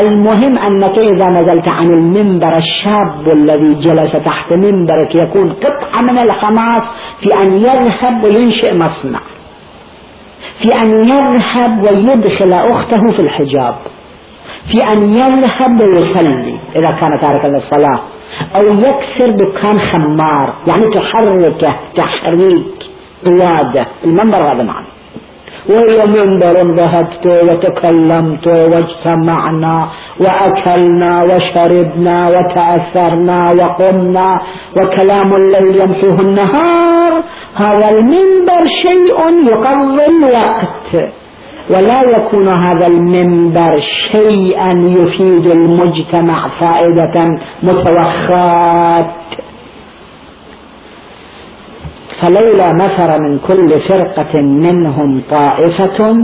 المهم 0.00 0.58
أنك 0.58 0.98
إذا 0.98 1.26
نزلت 1.26 1.68
عن 1.68 1.86
المنبر 1.86 2.56
الشاب 2.56 3.28
الذي 3.32 3.74
جلس 3.74 4.12
تحت 4.12 4.52
منبرك 4.52 5.14
يكون 5.14 5.52
قطعة 5.52 6.02
من 6.02 6.18
الحماس 6.18 6.82
في 7.20 7.34
أن 7.34 7.52
يذهب 7.52 8.24
وينشئ 8.24 8.74
مصنع. 8.74 9.20
في 10.62 10.74
أن 10.74 11.08
يذهب 11.08 11.82
ويدخل 11.82 12.52
أخته 12.52 13.12
في 13.16 13.22
الحجاب. 13.22 13.74
في 14.70 14.92
أن 14.92 15.02
يذهب 15.02 15.80
ويصلي 15.80 16.60
إذا 16.76 16.90
كان 17.00 17.20
تاركا 17.20 17.46
للصلاة. 17.46 18.00
أو 18.56 18.64
يكسر 18.64 19.30
دكان 19.30 19.78
خمار 19.78 20.54
يعني 20.66 20.94
تحركه 20.94 21.76
تحريك 21.96 22.66
قيادة. 23.24 23.86
المنبر 24.04 24.52
هذا 24.52 24.62
معنى 24.62 24.91
وإلى 25.68 26.06
منبر 26.06 26.74
ذهبت 26.74 27.26
وتكلمت 27.26 28.46
واجتمعنا 28.46 29.88
وأكلنا 30.20 31.22
وشربنا 31.22 32.28
وتأثرنا 32.28 33.52
وقمنا 33.52 34.40
وكلام 34.76 35.34
الليل 35.34 35.80
يمحوه 35.80 36.20
النهار. 36.20 37.12
هذا 37.56 37.88
المنبر 37.88 38.62
شيء 38.82 39.18
يقضي 39.50 40.06
الوقت. 40.06 41.12
ولا 41.70 42.02
يكون 42.02 42.48
هذا 42.48 42.86
المنبر 42.86 43.76
شيئا 44.12 44.72
يفيد 44.72 45.46
المجتمع 45.46 46.48
فائدة 46.60 47.16
متوخات 47.62 49.10
فلولا 52.22 52.72
نفر 52.72 53.18
من 53.20 53.38
كل 53.38 53.80
فرقة 53.88 54.40
منهم 54.40 55.22
طائفة 55.30 56.16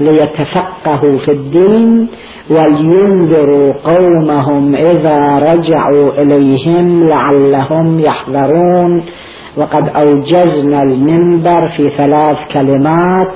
ليتفقهوا 0.00 1.18
في 1.18 1.32
الدين 1.32 2.08
ولينذروا 2.50 3.72
قومهم 3.84 4.74
إذا 4.74 5.18
رجعوا 5.38 6.22
إليهم 6.22 7.08
لعلهم 7.08 8.00
يحذرون. 8.00 9.04
وقد 9.56 9.88
أوجزنا 9.96 10.82
المنبر 10.82 11.68
في 11.76 11.90
ثلاث 11.96 12.38
كلمات. 12.52 13.32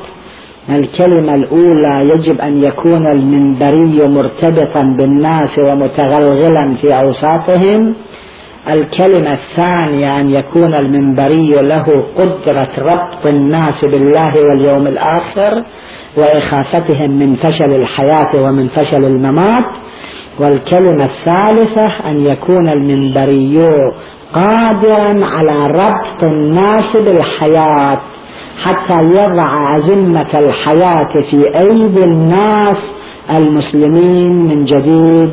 الكلمة 0.70 1.34
الأولى 1.34 2.10
يجب 2.14 2.40
أن 2.40 2.56
يكون 2.56 3.12
المنبري 3.12 4.08
مرتبطا 4.08 4.82
بالناس 4.98 5.58
ومتغلغلا 5.58 6.74
في 6.80 7.00
أوساطهم. 7.00 7.94
الكلمة 8.70 9.32
الثانية 9.32 10.20
أن 10.20 10.28
يكون 10.28 10.74
المنبري 10.74 11.50
له 11.62 11.84
قدرة 12.16 12.68
ربط 12.78 13.26
الناس 13.26 13.84
بالله 13.84 14.32
واليوم 14.40 14.86
الآخر 14.86 15.64
وإخافتهم 16.16 17.10
من 17.10 17.36
فشل 17.36 17.72
الحياة 17.72 18.42
ومن 18.42 18.68
فشل 18.68 19.04
الممات. 19.04 19.64
والكلمة 20.40 21.04
الثالثة 21.04 22.10
أن 22.10 22.20
يكون 22.20 22.68
المنبري 22.68 23.58
قادرا 24.34 25.26
على 25.26 25.66
ربط 25.66 26.22
الناس 26.22 26.96
بالحياة 26.96 28.00
حتى 28.64 28.98
يضع 29.02 29.76
أزمة 29.78 30.38
الحياة 30.38 31.12
في 31.30 31.58
أيدي 31.58 32.04
الناس 32.04 32.92
المسلمين 33.30 34.32
من 34.32 34.64
جديد 34.64 35.30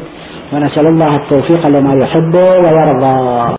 ونسأل 0.54 0.88
الله 0.88 1.16
التوفيق 1.16 1.68
لما 1.68 1.93
يحب 2.04 2.36
ويرضى. 2.36 3.59